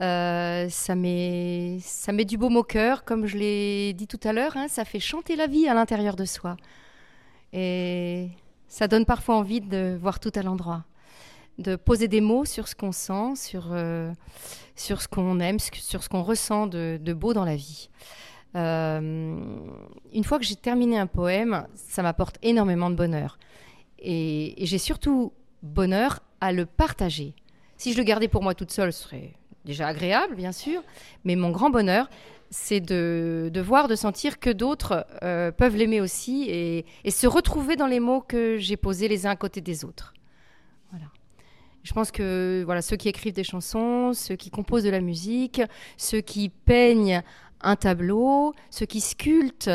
ça, 0.00 0.94
met, 0.96 1.76
ça 1.82 2.12
met 2.12 2.24
du 2.24 2.38
baume 2.38 2.56
au 2.56 2.64
cœur, 2.64 3.04
comme 3.04 3.26
je 3.26 3.36
l'ai 3.36 3.92
dit 3.92 4.06
tout 4.06 4.20
à 4.24 4.32
l'heure, 4.32 4.56
hein, 4.56 4.68
ça 4.68 4.86
fait 4.86 4.98
chanter 4.98 5.36
la 5.36 5.46
vie 5.46 5.68
à 5.68 5.74
l'intérieur 5.74 6.16
de 6.16 6.24
soi. 6.24 6.56
Et 7.52 8.30
ça 8.66 8.88
donne 8.88 9.04
parfois 9.04 9.36
envie 9.36 9.60
de 9.60 9.98
voir 10.00 10.20
tout 10.20 10.32
à 10.34 10.42
l'endroit 10.42 10.84
de 11.58 11.76
poser 11.76 12.08
des 12.08 12.20
mots 12.20 12.44
sur 12.44 12.68
ce 12.68 12.74
qu'on 12.74 12.92
sent, 12.92 13.36
sur, 13.36 13.68
euh, 13.72 14.12
sur 14.76 15.02
ce 15.02 15.08
qu'on 15.08 15.40
aime, 15.40 15.58
sur 15.58 16.02
ce 16.02 16.08
qu'on 16.08 16.22
ressent 16.22 16.66
de, 16.66 16.98
de, 17.00 17.12
beau 17.12 17.34
dans 17.34 17.44
la 17.44 17.56
vie. 17.56 17.88
Euh, 18.56 19.36
une 20.12 20.24
fois 20.24 20.38
que 20.38 20.44
j'ai 20.44 20.56
terminé 20.56 20.98
un 20.98 21.06
poème, 21.06 21.66
ça 21.74 22.02
m'apporte 22.02 22.38
énormément 22.42 22.90
de 22.90 22.96
bonheur. 22.96 23.38
Et, 23.98 24.54
j'ai 24.58 24.78
surtout 24.78 25.32
bonheur 25.62 26.20
à 26.40 26.52
le 26.52 26.66
partager. 26.66 27.34
Si 27.76 27.92
je 27.92 27.98
le 27.98 28.04
gardais 28.04 28.28
pour 28.28 28.42
moi 28.42 28.54
toute 28.54 28.70
seule, 28.70 28.92
ce 28.92 29.04
serait 29.04 29.32
déjà 29.64 29.86
agréable, 29.86 30.34
bien 30.34 30.52
sûr, 30.52 30.82
mais 31.24 31.36
mon 31.36 31.50
grand 31.50 31.70
bonheur, 31.70 32.10
c'est 32.50 32.80
de, 32.80 33.50
de, 33.52 33.60
voir, 33.60 33.88
de 33.88 33.94
sentir 33.94 34.38
que 34.38 34.50
d'autres 34.50 35.06
euh, 35.22 35.52
peuvent 35.52 35.76
l'aimer 35.76 36.00
aussi 36.00 36.44
et, 36.48 36.84
et 37.04 37.10
se 37.10 37.26
retrouver 37.26 37.76
dans 37.76 37.86
les 37.86 38.00
mots 38.00 38.20
que 38.20 38.58
j'ai 38.58 38.76
posés 38.76 39.08
les 39.08 39.26
uns 39.26 39.30
à 39.30 39.36
côté 39.36 39.60
des 39.60 39.84
autres. 39.84 40.12
Je 41.82 41.92
pense 41.92 42.10
que 42.10 42.62
voilà, 42.64 42.80
ceux 42.80 42.96
qui 42.96 43.08
écrivent 43.08 43.32
des 43.32 43.44
chansons, 43.44 44.12
ceux 44.12 44.36
qui 44.36 44.50
composent 44.50 44.84
de 44.84 44.90
la 44.90 45.00
musique, 45.00 45.60
ceux 45.96 46.20
qui 46.20 46.48
peignent 46.48 47.22
un 47.60 47.76
tableau, 47.76 48.54
ceux 48.70 48.86
qui 48.86 49.00
sculptent 49.00 49.70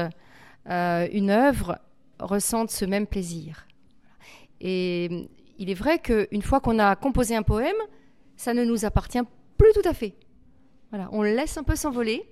euh, 0.70 1.08
une 1.12 1.30
œuvre 1.30 1.80
ressentent 2.20 2.72
ce 2.72 2.86
même 2.86 3.08
plaisir. 3.08 3.68
Et 4.62 5.28
il 5.58 5.70
est 5.70 5.76
vrai 5.76 6.00
qu'une 6.00 6.42
fois 6.42 6.60
qu'on 6.60 6.80
a 6.80 6.96
composé 6.96 7.36
un 7.36 7.44
poème, 7.44 7.76
ça 8.38 8.54
ne 8.54 8.64
nous 8.64 8.86
appartient 8.86 9.20
plus 9.58 9.74
tout 9.74 9.88
à 9.88 9.94
fait. 9.94 10.14
Voilà, 10.92 11.10
on 11.12 11.24
le 11.24 11.34
laisse 11.36 11.58
un 11.58 11.64
peu 11.64 11.76
s'envoler 11.76 12.24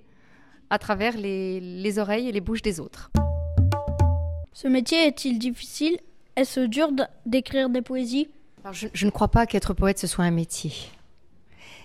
à 0.70 0.78
travers 0.78 1.16
les, 1.16 1.60
les 1.60 1.98
oreilles 1.98 2.28
et 2.28 2.32
les 2.32 2.40
bouches 2.40 2.62
des 2.62 2.80
autres. 2.80 3.10
Ce 4.52 4.68
métier 4.68 5.06
est-il 5.06 5.38
difficile? 5.38 5.98
Est-ce 6.34 6.60
dur 6.60 6.90
d'écrire 7.26 7.68
des 7.68 7.82
poésies? 7.82 8.28
Je, 8.72 9.06
ne 9.06 9.10
crois 9.10 9.28
pas 9.28 9.46
qu'être 9.46 9.74
poète, 9.74 9.98
ce 9.98 10.06
soit 10.06 10.24
un 10.24 10.30
métier. 10.30 10.72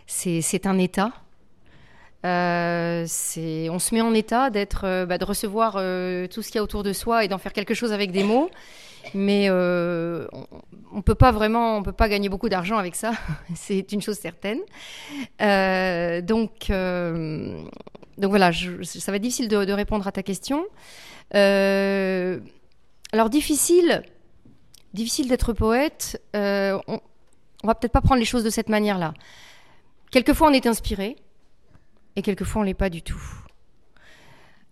C'est 0.07 0.65
un 0.65 0.77
état. 0.77 1.13
Euh, 2.25 3.03
on 3.03 3.79
se 3.79 3.95
met 3.95 4.01
en 4.01 4.13
état 4.13 4.49
d'être, 4.49 4.85
euh, 4.85 5.05
bah, 5.05 5.17
de 5.17 5.25
recevoir 5.25 5.75
euh, 5.77 6.27
tout 6.27 6.41
ce 6.43 6.47
qu'il 6.49 6.57
y 6.57 6.59
a 6.59 6.63
autour 6.63 6.83
de 6.83 6.93
soi 6.93 7.25
et 7.25 7.27
d'en 7.27 7.39
faire 7.39 7.53
quelque 7.53 7.73
chose 7.73 7.91
avec 7.93 8.11
des 8.11 8.23
mots. 8.23 8.49
Mais 9.15 9.49
on 9.49 9.53
ne 9.53 11.01
peut 11.03 11.15
pas 11.15 11.31
vraiment, 11.31 11.77
on 11.77 11.83
peut 11.83 11.91
pas 11.91 12.07
gagner 12.09 12.29
beaucoup 12.29 12.49
d'argent 12.49 12.77
avec 12.77 12.95
ça. 12.95 13.13
C'est 13.55 13.91
une 13.91 14.01
chose 14.01 14.17
certaine. 14.17 14.59
Donc, 16.25 16.67
voilà, 16.69 18.51
ça 18.51 19.11
va 19.11 19.15
être 19.15 19.21
difficile 19.23 19.47
de, 19.47 19.73
répondre 19.73 20.07
à 20.07 20.11
ta 20.11 20.21
question. 20.21 20.65
alors 21.33 23.29
difficile, 23.29 24.03
difficile 24.93 25.27
d'être 25.27 25.53
poète. 25.53 26.21
on, 26.33 26.99
on 27.63 27.67
va 27.67 27.75
peut-être 27.75 27.91
pas 27.91 28.01
prendre 28.01 28.19
les 28.19 28.25
choses 28.25 28.43
de 28.43 28.49
cette 28.49 28.69
manière-là. 28.69 29.13
Quelquefois, 30.11 30.49
on 30.49 30.53
est 30.53 30.67
inspiré, 30.67 31.15
et 32.15 32.21
quelquefois, 32.21 32.61
on 32.61 32.65
l'est 32.65 32.73
pas 32.73 32.89
du 32.89 33.01
tout. 33.01 33.21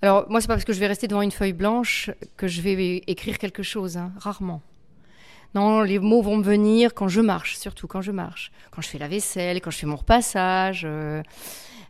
Alors, 0.01 0.25
moi, 0.29 0.41
c'est 0.41 0.47
pas 0.47 0.55
parce 0.55 0.65
que 0.65 0.73
je 0.73 0.79
vais 0.79 0.87
rester 0.87 1.07
devant 1.07 1.21
une 1.21 1.31
feuille 1.31 1.53
blanche 1.53 2.09
que 2.37 2.47
je 2.47 2.61
vais 2.61 3.03
écrire 3.07 3.37
quelque 3.37 3.63
chose, 3.63 3.97
hein, 3.97 4.11
rarement. 4.17 4.61
Non, 5.55 5.81
les 5.81 5.99
mots 5.99 6.21
vont 6.21 6.37
me 6.37 6.43
venir 6.43 6.93
quand 6.93 7.07
je 7.07 7.21
marche, 7.21 7.57
surtout 7.57 7.87
quand 7.87 8.01
je 8.01 8.11
marche. 8.11 8.51
Quand 8.71 8.81
je 8.81 8.87
fais 8.87 8.99
la 8.99 9.07
vaisselle, 9.07 9.61
quand 9.61 9.71
je 9.71 9.77
fais 9.77 9.87
mon 9.87 9.95
repassage. 9.95 10.83
Euh, 10.85 11.23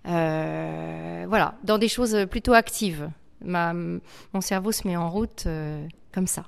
euh, 0.07 1.25
voilà, 1.27 1.55
dans 1.63 1.77
des 1.77 1.89
choses 1.89 2.25
plutôt 2.29 2.53
actives. 2.53 3.09
Mon 3.43 4.01
cerveau 4.41 4.71
se 4.71 4.87
met 4.87 4.95
en 4.95 5.09
route 5.09 5.43
euh, 5.45 5.85
comme 6.13 6.27
ça. 6.27 6.45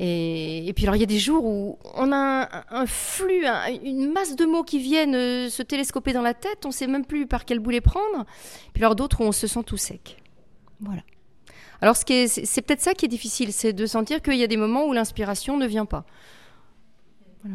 Et, 0.00 0.72
puis 0.76 0.84
alors 0.84 0.94
il 0.94 1.00
y 1.00 1.02
a 1.02 1.06
des 1.06 1.18
jours 1.18 1.44
où 1.44 1.76
on 1.94 2.12
a 2.12 2.48
un, 2.70 2.86
flux, 2.86 3.44
un, 3.44 3.66
une 3.82 4.12
masse 4.12 4.36
de 4.36 4.44
mots 4.44 4.62
qui 4.62 4.78
viennent 4.78 5.16
euh, 5.16 5.48
se 5.48 5.62
télescoper 5.62 6.12
dans 6.12 6.22
la 6.22 6.34
tête, 6.34 6.64
on 6.64 6.68
ne 6.68 6.72
sait 6.72 6.86
même 6.86 7.04
plus 7.04 7.26
par 7.26 7.44
quel 7.44 7.58
bout 7.58 7.70
les 7.70 7.80
prendre. 7.80 8.24
Puis 8.74 8.84
alors 8.84 8.94
d'autres 8.94 9.22
où 9.22 9.24
on 9.24 9.32
se 9.32 9.48
sent 9.48 9.64
tout 9.66 9.76
sec. 9.76 10.22
Voilà. 10.80 11.02
Alors 11.80 11.96
ce 11.96 12.04
est, 12.12 12.28
c'est 12.28 12.62
peut-être 12.62 12.80
ça 12.80 12.94
qui 12.94 13.06
est 13.06 13.08
difficile, 13.08 13.52
c'est 13.52 13.72
de 13.72 13.86
sentir 13.86 14.22
qu'il 14.22 14.36
y 14.36 14.44
a 14.44 14.46
des 14.46 14.56
moments 14.56 14.86
où 14.86 14.92
l'inspiration 14.92 15.56
ne 15.56 15.66
vient 15.66 15.86
pas. 15.86 16.06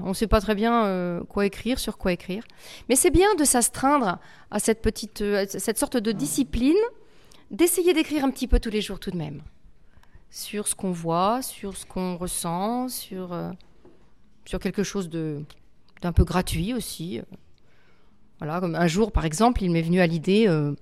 On 0.03 0.09
ne 0.09 0.13
sait 0.13 0.27
pas 0.27 0.41
très 0.41 0.55
bien 0.55 0.85
euh, 0.85 1.23
quoi 1.23 1.45
écrire, 1.45 1.79
sur 1.79 1.97
quoi 1.97 2.11
écrire. 2.11 2.43
Mais 2.89 2.95
c'est 2.95 3.11
bien 3.11 3.35
de 3.35 3.43
s'astreindre 3.45 4.19
à 4.51 4.59
cette 4.59 4.81
petite, 4.81 5.21
euh, 5.21 5.45
cette 5.47 5.77
sorte 5.77 5.97
de 5.97 6.11
discipline, 6.11 6.75
d'essayer 7.51 7.93
d'écrire 7.93 8.25
un 8.25 8.31
petit 8.31 8.47
peu 8.47 8.59
tous 8.59 8.69
les 8.69 8.81
jours 8.81 8.99
tout 8.99 9.11
de 9.11 9.17
même 9.17 9.41
sur 10.33 10.67
ce 10.67 10.73
qu'on 10.73 10.91
voit, 10.91 11.43
sur 11.43 11.77
ce 11.77 11.85
qu'on 11.85 12.17
ressent, 12.17 12.89
sur, 12.89 13.33
euh, 13.33 13.51
sur 14.45 14.59
quelque 14.59 14.81
chose 14.81 15.07
d'un 15.07 16.11
peu 16.11 16.23
gratuit 16.23 16.73
aussi. 16.73 17.21
Voilà, 18.39 18.59
comme 18.59 18.73
un 18.73 18.87
jour, 18.87 19.11
par 19.11 19.25
exemple, 19.25 19.61
il 19.61 19.69
m'est 19.69 19.83
venu 19.83 20.01
à 20.01 20.07
l'idée 20.07 20.47
euh, 20.47 20.73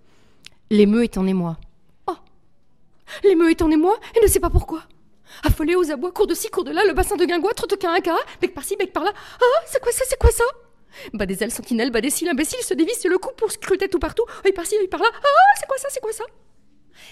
l'émeu 0.70 1.04
est 1.04 1.18
en 1.18 1.28
émoi. 1.28 1.58
Oh 2.08 2.16
L'émeu 3.26 3.52
est 3.52 3.62
en 3.62 3.70
émoi 3.70 4.00
et 4.16 4.24
ne 4.24 4.28
sait 4.28 4.40
pas 4.40 4.50
pourquoi. 4.50 4.84
Affolé 5.44 5.76
aux 5.76 5.92
abois, 5.92 6.14
cours 6.14 6.28
de 6.28 6.34
ci, 6.34 6.50
cours 6.50 6.64
de 6.64 6.72
là, 6.72 6.86
le 6.88 6.94
bassin 6.94 7.18
de 7.18 7.26
Guingois, 7.26 7.54
trotte 7.54 7.78
qu'un 7.78 7.94
un 7.94 8.18
bec 8.40 8.54
par-ci, 8.54 8.78
bec 8.78 8.94
par-là. 8.94 9.12
Ah, 9.14 9.64
c'est 9.66 9.82
quoi 9.82 9.92
ça, 9.92 10.06
c'est 10.08 10.18
quoi 10.20 10.32
ça? 10.32 10.46
Bas 11.14 11.26
des 11.26 11.44
ailes, 11.44 11.52
sentinelles, 11.52 11.92
bas 11.92 12.00
des 12.00 12.10
cils, 12.10 12.30
imbécile, 12.30 12.62
se 12.62 12.74
dévisse 12.74 13.04
le 13.04 13.18
cou 13.18 13.32
pour 13.36 13.52
scruter 13.52 13.90
tout 13.90 14.00
partout, 14.00 14.24
œil 14.46 14.54
par-ci, 14.54 14.76
œil 14.78 14.88
par-là. 14.88 15.10
Ah, 15.14 15.58
c'est 15.60 15.68
quoi 15.68 15.78
ça, 15.78 15.90
c'est 15.90 16.02
quoi 16.02 16.14
ça? 16.14 16.24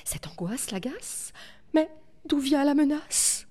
Cette 0.05 0.25
angoisse 0.27 0.71
l'agace, 0.71 1.33
mais 1.73 1.89
D'où 2.25 2.39
vient 2.39 2.63
la 2.63 2.73
menace? 2.73 3.47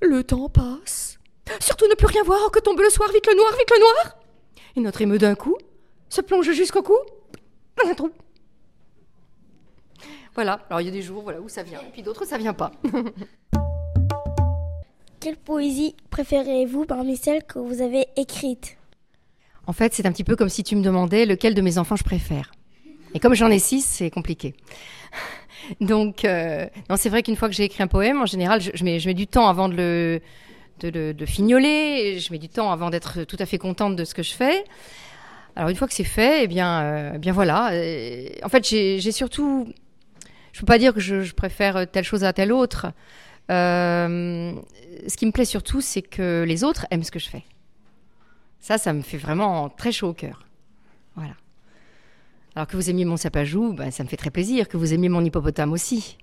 Le 0.00 0.22
temps 0.24 0.48
passe. 0.48 1.18
Surtout 1.60 1.86
ne 1.88 1.94
plus 1.94 2.06
rien 2.06 2.22
voir 2.22 2.50
que 2.50 2.58
tombe 2.60 2.80
le 2.80 2.90
soir, 2.90 3.10
vite 3.12 3.26
le 3.26 3.34
noir, 3.36 3.50
vite 3.58 3.70
le 3.70 3.80
noir 3.80 4.18
Et 4.76 4.80
notre 4.80 5.00
émeu 5.00 5.18
d'un 5.18 5.34
coup 5.34 5.56
se 6.08 6.20
plonge 6.20 6.50
jusqu'au 6.52 6.82
cou 6.82 6.96
dans 7.82 7.90
un 7.90 7.94
trou. 7.94 8.10
Voilà, 10.34 10.60
alors 10.68 10.80
il 10.82 10.84
y 10.84 10.88
a 10.88 10.92
des 10.92 11.02
jours 11.02 11.22
voilà, 11.22 11.40
où 11.40 11.48
ça 11.48 11.62
vient, 11.62 11.80
et 11.80 11.90
puis 11.92 12.02
d'autres 12.02 12.26
ça 12.26 12.36
vient 12.36 12.52
pas. 12.52 12.72
Quelle 15.20 15.36
poésie 15.36 15.96
préférez-vous 16.10 16.84
parmi 16.84 17.16
celles 17.16 17.42
que 17.44 17.58
vous 17.58 17.80
avez 17.80 18.06
écrites? 18.16 18.76
En 19.66 19.72
fait, 19.72 19.94
c'est 19.94 20.06
un 20.06 20.12
petit 20.12 20.24
peu 20.24 20.36
comme 20.36 20.48
si 20.48 20.62
tu 20.62 20.76
me 20.76 20.82
demandais 20.82 21.26
lequel 21.26 21.54
de 21.54 21.62
mes 21.62 21.78
enfants 21.78 21.96
je 21.96 22.04
préfère. 22.04 22.52
Et 23.14 23.18
comme 23.18 23.34
j'en 23.34 23.50
ai 23.50 23.58
six, 23.58 23.82
c'est 23.82 24.10
compliqué. 24.10 24.54
Donc, 25.80 26.24
euh, 26.24 26.66
non, 26.90 26.96
c'est 26.96 27.08
vrai 27.08 27.22
qu'une 27.22 27.36
fois 27.36 27.48
que 27.48 27.54
j'ai 27.54 27.64
écrit 27.64 27.82
un 27.82 27.86
poème, 27.86 28.20
en 28.20 28.26
général, 28.26 28.60
je, 28.60 28.84
mets, 28.84 28.98
je 28.98 29.08
mets 29.08 29.14
du 29.14 29.26
temps 29.26 29.48
avant 29.48 29.68
de 29.68 29.74
le, 29.74 30.20
de 30.80 30.88
le 30.88 31.14
de 31.14 31.26
fignoler, 31.26 32.18
je 32.18 32.32
mets 32.32 32.38
du 32.38 32.48
temps 32.48 32.70
avant 32.70 32.90
d'être 32.90 33.24
tout 33.24 33.36
à 33.38 33.46
fait 33.46 33.58
contente 33.58 33.96
de 33.96 34.04
ce 34.04 34.14
que 34.14 34.22
je 34.22 34.32
fais. 34.32 34.64
Alors, 35.54 35.70
une 35.70 35.76
fois 35.76 35.88
que 35.88 35.94
c'est 35.94 36.04
fait, 36.04 36.44
eh 36.44 36.46
bien, 36.46 36.82
euh, 36.82 37.12
eh 37.14 37.18
bien 37.18 37.32
voilà. 37.32 37.74
Et, 37.74 38.38
en 38.42 38.48
fait, 38.48 38.66
j'ai 38.66 39.12
surtout. 39.12 39.72
Je 40.52 40.60
peux 40.60 40.66
pas 40.66 40.78
dire 40.78 40.94
que 40.94 41.00
je, 41.00 41.32
préfère 41.34 41.90
telle 41.90 42.04
chose 42.04 42.24
à 42.24 42.32
telle 42.32 42.52
autre. 42.52 42.86
Euh, 43.50 44.52
ce 45.06 45.16
qui 45.16 45.26
me 45.26 45.30
plaît 45.30 45.44
surtout, 45.44 45.80
c'est 45.80 46.02
que 46.02 46.44
les 46.46 46.64
autres 46.64 46.86
aiment 46.90 47.04
ce 47.04 47.10
que 47.10 47.18
je 47.18 47.28
fais. 47.28 47.44
Ça, 48.60 48.78
ça 48.78 48.92
me 48.92 49.02
fait 49.02 49.18
vraiment 49.18 49.68
très 49.68 49.92
chaud 49.92 50.08
au 50.08 50.14
cœur. 50.14 50.46
Voilà. 51.14 51.34
Alors 52.56 52.66
que 52.66 52.76
vous 52.76 52.88
aimiez 52.88 53.04
mon 53.04 53.18
sapajou, 53.18 53.74
ben, 53.74 53.90
ça 53.90 54.02
me 54.02 54.08
fait 54.08 54.16
très 54.16 54.30
plaisir. 54.30 54.66
Que 54.66 54.78
vous 54.78 54.94
aimiez 54.94 55.10
mon 55.10 55.22
hippopotame 55.22 55.74
aussi. 55.74 56.16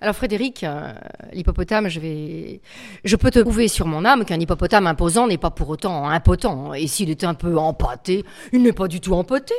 Alors 0.00 0.14
Frédéric, 0.14 0.62
euh, 0.62 0.92
l'hippopotame, 1.32 1.88
je 1.88 1.98
vais, 1.98 2.60
je 3.04 3.16
peux 3.16 3.32
te 3.32 3.40
prouver 3.40 3.66
sur 3.66 3.84
mon 3.84 4.04
âme 4.04 4.24
qu'un 4.24 4.38
hippopotame 4.38 4.86
imposant 4.86 5.26
n'est 5.26 5.38
pas 5.38 5.50
pour 5.50 5.68
autant 5.70 6.08
impotent. 6.08 6.72
Et 6.72 6.86
s'il 6.86 7.10
est 7.10 7.24
un 7.24 7.34
peu 7.34 7.58
empâté, 7.58 8.24
il 8.52 8.62
n'est 8.62 8.72
pas 8.72 8.86
du 8.86 9.00
tout 9.00 9.14
empoté. 9.14 9.54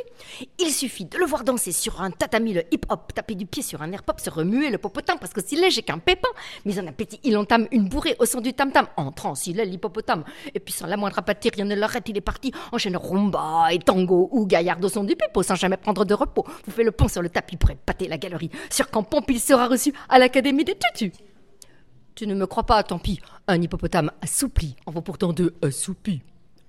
Il 0.57 0.71
suffit 0.71 1.03
de 1.03 1.17
le 1.17 1.25
voir 1.25 1.43
danser 1.43 1.73
sur 1.73 2.01
un 2.01 2.11
tatami, 2.11 2.53
le 2.53 2.63
hip-hop, 2.71 3.11
taper 3.13 3.35
du 3.35 3.45
pied 3.45 3.61
sur 3.61 3.81
un 3.81 3.91
air 3.91 4.03
pop, 4.03 4.17
se 4.21 4.29
remuer 4.29 4.69
le 4.69 4.77
popotin 4.77 5.17
parce 5.17 5.33
que 5.33 5.41
s'il 5.45 5.61
est, 5.61 5.81
qu'un 5.81 5.97
pépin. 5.97 6.29
Mais 6.63 6.79
en 6.79 6.87
appétit, 6.87 7.19
il 7.25 7.35
entame 7.35 7.67
une 7.71 7.89
bourrée 7.89 8.15
au 8.19 8.25
son 8.25 8.39
du 8.39 8.53
tam-tam. 8.53 8.87
En 8.95 9.11
transe, 9.11 9.45
il 9.47 9.59
est 9.59 9.65
l'hippopotame. 9.65 10.23
Et 10.55 10.61
puis 10.61 10.73
sans 10.73 10.87
la 10.87 10.95
moindre 10.95 11.19
apathie, 11.19 11.49
rien 11.53 11.65
ne 11.65 11.75
l'arrête, 11.75 12.07
il 12.07 12.15
est 12.15 12.21
parti. 12.21 12.53
Enchaîne 12.71 12.95
rumba 12.95 13.67
et 13.73 13.79
tango 13.79 14.29
ou 14.31 14.45
gaillard 14.45 14.77
au 14.81 14.87
son 14.87 15.03
du 15.03 15.17
pipeau 15.17 15.43
sans 15.43 15.55
jamais 15.55 15.75
prendre 15.75 16.05
de 16.05 16.13
repos. 16.13 16.45
Vous 16.65 16.71
fait 16.71 16.85
le 16.85 16.91
pont 16.91 17.09
sur 17.09 17.21
le 17.21 17.27
tapis 17.27 17.57
pour 17.57 17.71
épater 17.71 18.07
la 18.07 18.17
galerie. 18.17 18.49
Sur 18.69 18.89
camp 18.89 19.03
pompe, 19.03 19.29
il 19.29 19.39
sera 19.41 19.67
reçu 19.67 19.93
à 20.07 20.17
la 20.17 20.28
l'Académie 20.29 20.63
des 20.63 20.77
tutus. 20.77 21.11
Tu 22.13 22.27
ne 22.27 22.35
me 22.35 22.45
crois 22.45 22.63
pas, 22.63 22.83
tant 22.83 22.99
pis. 22.99 23.19
Un 23.47 23.59
hippopotame 23.59 24.11
assoupli 24.21 24.75
en 24.85 24.91
vaut 24.91 25.01
pourtant 25.01 25.33
deux 25.33 25.55
assoupis. 25.63 26.21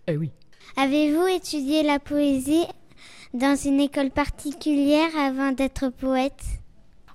Eh 0.07 0.17
oui. 0.17 0.31
Avez-vous 0.79 1.27
étudié 1.27 1.83
la 1.83 1.99
poésie 1.99 2.65
dans 3.35 3.55
une 3.57 3.79
école 3.79 4.11
particulière 4.13 5.11
avant 5.15 5.53
d'être 5.53 5.91
poète? 5.91 6.43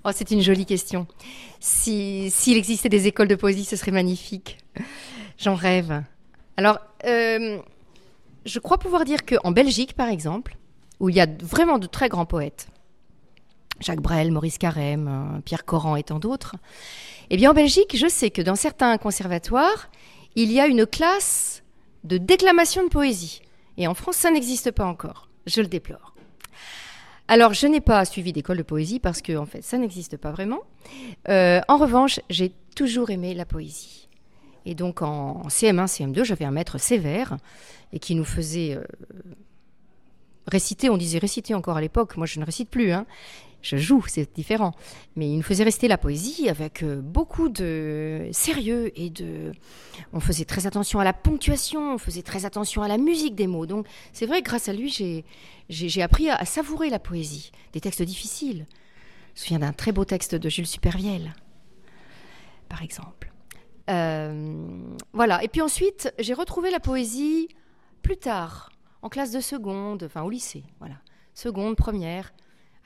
Oh, 0.04 0.10
c'est 0.14 0.30
une 0.30 0.40
jolie 0.40 0.66
question. 0.66 1.08
S'il 1.58 2.30
si, 2.30 2.54
existait 2.54 2.88
des 2.88 3.08
écoles 3.08 3.26
de 3.26 3.34
poésie, 3.34 3.64
ce 3.64 3.74
serait 3.74 3.90
magnifique. 3.90 4.58
J'en 5.38 5.56
rêve. 5.56 6.04
Alors, 6.56 6.78
euh, 7.06 7.58
je 8.44 8.58
crois 8.60 8.78
pouvoir 8.78 9.04
dire 9.04 9.26
qu'en 9.26 9.50
Belgique, 9.50 9.94
par 9.94 10.10
exemple, 10.10 10.56
où 11.00 11.08
il 11.08 11.16
y 11.16 11.20
a 11.20 11.26
vraiment 11.42 11.78
de 11.80 11.88
très 11.88 12.08
grands 12.08 12.24
poètes, 12.24 12.68
Jacques 13.80 14.00
Brel, 14.00 14.30
Maurice 14.30 14.58
Carême, 14.58 15.40
Pierre 15.44 15.64
Coran 15.64 15.96
et 15.96 16.02
tant 16.02 16.18
d'autres. 16.18 16.56
Eh 17.30 17.36
bien, 17.36 17.50
en 17.50 17.54
Belgique, 17.54 17.96
je 17.96 18.06
sais 18.06 18.30
que 18.30 18.42
dans 18.42 18.54
certains 18.54 18.96
conservatoires, 18.98 19.90
il 20.36 20.52
y 20.52 20.60
a 20.60 20.66
une 20.66 20.86
classe 20.86 21.62
de 22.04 22.18
déclamation 22.18 22.84
de 22.84 22.88
poésie. 22.88 23.42
Et 23.76 23.86
en 23.86 23.94
France, 23.94 24.16
ça 24.16 24.30
n'existe 24.30 24.70
pas 24.70 24.86
encore. 24.86 25.28
Je 25.46 25.60
le 25.60 25.66
déplore. 25.66 26.14
Alors, 27.28 27.54
je 27.54 27.66
n'ai 27.66 27.80
pas 27.80 28.04
suivi 28.04 28.32
d'école 28.32 28.58
de 28.58 28.62
poésie 28.62 29.00
parce 29.00 29.20
que, 29.20 29.36
en 29.36 29.46
fait, 29.46 29.62
ça 29.62 29.78
n'existe 29.78 30.16
pas 30.16 30.30
vraiment. 30.30 30.60
Euh, 31.28 31.60
en 31.66 31.76
revanche, 31.76 32.20
j'ai 32.30 32.52
toujours 32.76 33.10
aimé 33.10 33.34
la 33.34 33.44
poésie. 33.44 34.08
Et 34.64 34.74
donc, 34.74 35.02
en 35.02 35.42
CM1, 35.48 35.86
CM2, 35.86 36.24
j'avais 36.24 36.44
un 36.44 36.50
maître 36.50 36.78
sévère 36.78 37.36
et 37.92 37.98
qui 37.98 38.14
nous 38.14 38.24
faisait 38.24 38.74
euh, 38.74 38.84
réciter. 40.46 40.88
On 40.90 40.96
disait 40.96 41.18
réciter 41.18 41.54
encore 41.54 41.76
à 41.76 41.80
l'époque. 41.80 42.16
Moi, 42.16 42.26
je 42.26 42.38
ne 42.38 42.44
récite 42.44 42.70
plus. 42.70 42.92
Hein 42.92 43.06
je 43.62 43.76
joue, 43.76 44.04
c'est 44.06 44.32
différent. 44.34 44.72
Mais 45.16 45.28
il 45.28 45.36
nous 45.36 45.42
faisait 45.42 45.64
rester 45.64 45.88
la 45.88 45.98
poésie 45.98 46.48
avec 46.48 46.82
euh, 46.82 47.00
beaucoup 47.00 47.48
de 47.48 48.28
sérieux 48.32 48.92
et 48.98 49.10
de. 49.10 49.52
On 50.12 50.20
faisait 50.20 50.44
très 50.44 50.66
attention 50.66 51.00
à 51.00 51.04
la 51.04 51.12
ponctuation, 51.12 51.94
on 51.94 51.98
faisait 51.98 52.22
très 52.22 52.44
attention 52.44 52.82
à 52.82 52.88
la 52.88 52.98
musique 52.98 53.34
des 53.34 53.46
mots. 53.46 53.66
Donc 53.66 53.86
c'est 54.12 54.26
vrai 54.26 54.42
que 54.42 54.46
grâce 54.46 54.68
à 54.68 54.72
lui, 54.72 55.24
j'ai 55.68 56.02
appris 56.02 56.30
à, 56.30 56.44
savourer 56.44 56.90
la 56.90 56.98
poésie, 56.98 57.50
des 57.72 57.80
textes 57.80 58.02
difficiles. 58.02 58.66
Je 59.34 59.40
me 59.40 59.44
souviens 59.44 59.58
d'un 59.58 59.72
très 59.72 59.92
beau 59.92 60.04
texte 60.04 60.34
de 60.34 60.48
Jules 60.48 60.66
Supervielle, 60.66 61.34
par 62.68 62.82
exemple. 62.82 63.32
Euh, 63.90 64.94
voilà. 65.12 65.42
Et 65.42 65.48
puis 65.48 65.60
ensuite, 65.60 66.12
j'ai 66.18 66.34
retrouvé 66.34 66.70
la 66.70 66.80
poésie 66.80 67.48
plus 68.02 68.16
tard, 68.16 68.70
en 69.02 69.08
classe 69.08 69.32
de 69.32 69.40
seconde, 69.40 70.04
enfin 70.04 70.22
au 70.22 70.30
lycée, 70.30 70.64
voilà. 70.78 70.96
Seconde, 71.34 71.76
première. 71.76 72.32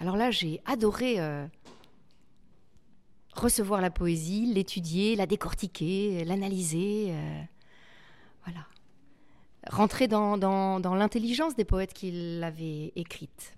Alors 0.01 0.17
là, 0.17 0.31
j'ai 0.31 0.63
adoré 0.65 1.21
euh, 1.21 1.47
recevoir 3.35 3.83
la 3.83 3.91
poésie, 3.91 4.47
l'étudier, 4.47 5.15
la 5.15 5.27
décortiquer, 5.27 6.25
l'analyser. 6.25 7.09
Euh, 7.11 7.43
voilà. 8.45 8.67
Rentrer 9.69 10.09
dans, 10.09 10.81
l'intelligence 10.95 11.55
des 11.55 11.67
poètes 11.67 11.93
qui 11.93 12.39
l'avaient 12.41 12.93
écrite. 12.97 13.55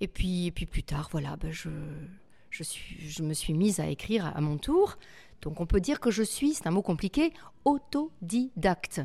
Et 0.00 0.08
puis, 0.08 0.50
puis 0.50 0.66
plus 0.66 0.82
tard, 0.82 1.08
voilà, 1.10 1.36
ben 1.36 1.52
je 1.52 3.22
me 3.22 3.32
suis 3.32 3.54
mise 3.54 3.80
à 3.80 3.86
écrire 3.86 4.26
à 4.36 4.40
mon 4.42 4.58
tour. 4.58 4.98
Donc 5.40 5.60
on 5.60 5.66
peut 5.66 5.80
dire 5.80 6.00
que 6.00 6.10
je 6.10 6.22
suis, 6.22 6.52
c'est 6.52 6.66
un 6.66 6.70
mot 6.70 6.82
compliqué, 6.82 7.32
autodidacte. 7.64 9.00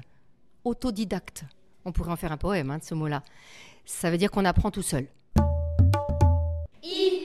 Autodidacte. 0.65 1.45
On 1.86 1.93
pourrait 1.93 2.12
en 2.12 2.17
faire 2.17 2.34
un 2.34 2.38
poème 2.38 2.71
hein, 2.71 2.80
de 2.80 2.84
ce 2.84 2.93
mot-là. 2.93 3.23
Ça 3.86 4.12
veut 4.12 4.17
dire 4.17 4.32
qu'on 4.32 4.43
apprend 4.43 4.69
tout 4.69 4.82
seul. 4.82 5.08
E 6.84 7.16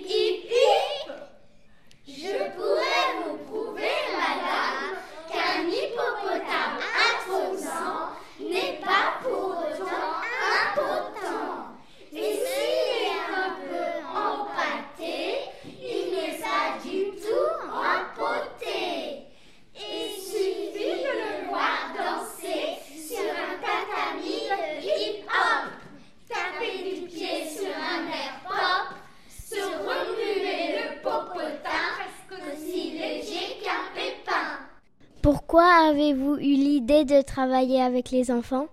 Pourquoi 35.52 35.90
avez-vous 35.90 36.36
eu 36.36 36.54
l'idée 36.54 37.04
de 37.04 37.20
travailler 37.20 37.82
avec 37.82 38.10
les 38.10 38.30
enfants? 38.30 38.68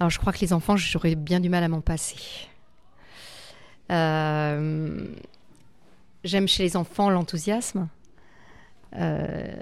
Alors 0.00 0.08
je 0.08 0.18
crois 0.18 0.32
que 0.32 0.38
les 0.38 0.54
enfants, 0.54 0.78
j'aurais 0.78 1.14
bien 1.14 1.40
du 1.40 1.50
mal 1.50 1.62
à 1.62 1.68
m'en 1.68 1.82
passer. 1.82 2.16
Euh, 3.92 5.06
j'aime 6.24 6.48
chez 6.48 6.62
les 6.62 6.74
enfants 6.74 7.10
l'enthousiasme, 7.10 7.86
euh, 8.96 9.56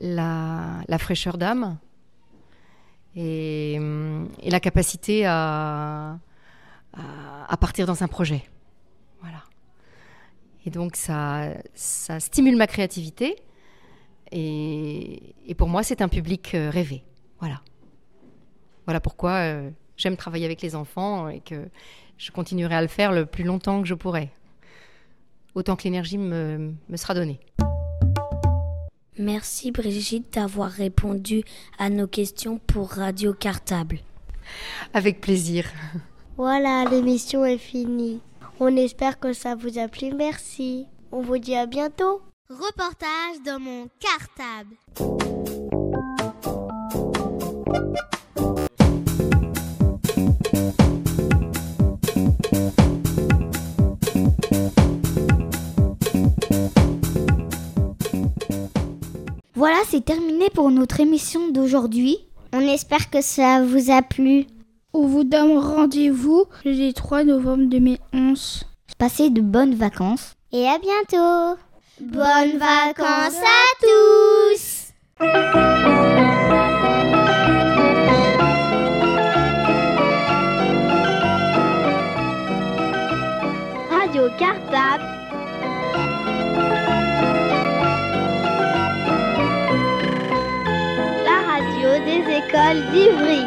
la, 0.00 0.98
fraîcheur 0.98 1.36
d'âme 1.36 1.76
et, 3.14 3.78
la 4.46 4.60
capacité 4.60 5.26
à, 5.26 6.18
partir 7.60 7.84
dans 7.84 8.02
un 8.02 8.08
projet. 8.08 8.44
Voilà. 9.20 9.42
Et 10.64 10.70
donc 10.70 10.96
ça 10.96 11.52
stimule 11.74 12.56
ma 12.56 12.66
créativité 12.66 13.36
et, 14.32 15.54
pour 15.56 15.68
moi, 15.68 15.82
c'est 15.82 16.02
un 16.02 16.08
public 16.08 16.54
euh, 16.54 16.70
rêvé. 16.70 17.02
Voilà. 17.40 17.60
Voilà 18.86 19.00
pourquoi 19.00 19.32
euh, 19.32 19.70
j'aime 19.96 20.16
travailler 20.16 20.44
avec 20.44 20.62
les 20.62 20.74
enfants 20.74 21.28
et 21.28 21.40
que 21.40 21.68
je 22.16 22.30
continuerai 22.30 22.74
à 22.74 22.82
le 22.82 22.88
faire 22.88 23.12
le 23.12 23.26
plus 23.26 23.44
longtemps 23.44 23.82
que 23.82 23.88
je 23.88 23.94
pourrai. 23.94 24.30
Autant 25.54 25.76
que 25.76 25.84
l'énergie 25.84 26.18
me, 26.18 26.72
me 26.88 26.96
sera 26.96 27.14
donnée. 27.14 27.40
Merci 29.18 29.72
Brigitte 29.72 30.32
d'avoir 30.34 30.70
répondu 30.70 31.42
à 31.78 31.90
nos 31.90 32.06
questions 32.06 32.58
pour 32.58 32.90
Radio 32.90 33.34
Cartable. 33.34 33.98
Avec 34.94 35.20
plaisir. 35.20 35.70
Voilà, 36.36 36.84
l'émission 36.84 37.44
est 37.44 37.58
finie. 37.58 38.20
On 38.60 38.76
espère 38.76 39.18
que 39.18 39.32
ça 39.32 39.56
vous 39.56 39.78
a 39.78 39.88
plu. 39.88 40.12
Merci. 40.14 40.86
On 41.10 41.20
vous 41.20 41.38
dit 41.38 41.56
à 41.56 41.66
bientôt. 41.66 42.22
Reportage 42.50 43.42
dans 43.44 43.60
mon 43.60 43.88
cartable. 44.00 44.74
Voilà, 59.54 59.76
c'est 59.86 60.02
terminé 60.02 60.48
pour 60.54 60.70
notre 60.70 61.00
émission 61.00 61.50
d'aujourd'hui. 61.50 62.16
On 62.54 62.60
espère 62.60 63.10
que 63.10 63.20
ça 63.20 63.62
vous 63.62 63.90
a 63.90 64.00
plu. 64.00 64.46
On 64.94 65.06
vous 65.06 65.24
donne 65.24 65.58
rendez-vous 65.58 66.46
le 66.64 66.92
3 66.92 67.24
novembre 67.24 67.64
2011. 67.64 68.64
Passez 68.96 69.28
de 69.28 69.42
bonnes 69.42 69.74
vacances 69.74 70.32
et 70.50 70.66
à 70.66 70.78
bientôt. 70.78 71.58
Bonnes 72.00 72.58
vacances 72.58 73.34
à 73.42 73.64
tous. 73.80 74.92
Radio 83.90 84.28
Cartable. 84.38 85.04
La 91.24 91.38
radio 91.50 91.88
des 92.04 92.22
écoles 92.36 92.82
d'Ivry 92.92 93.42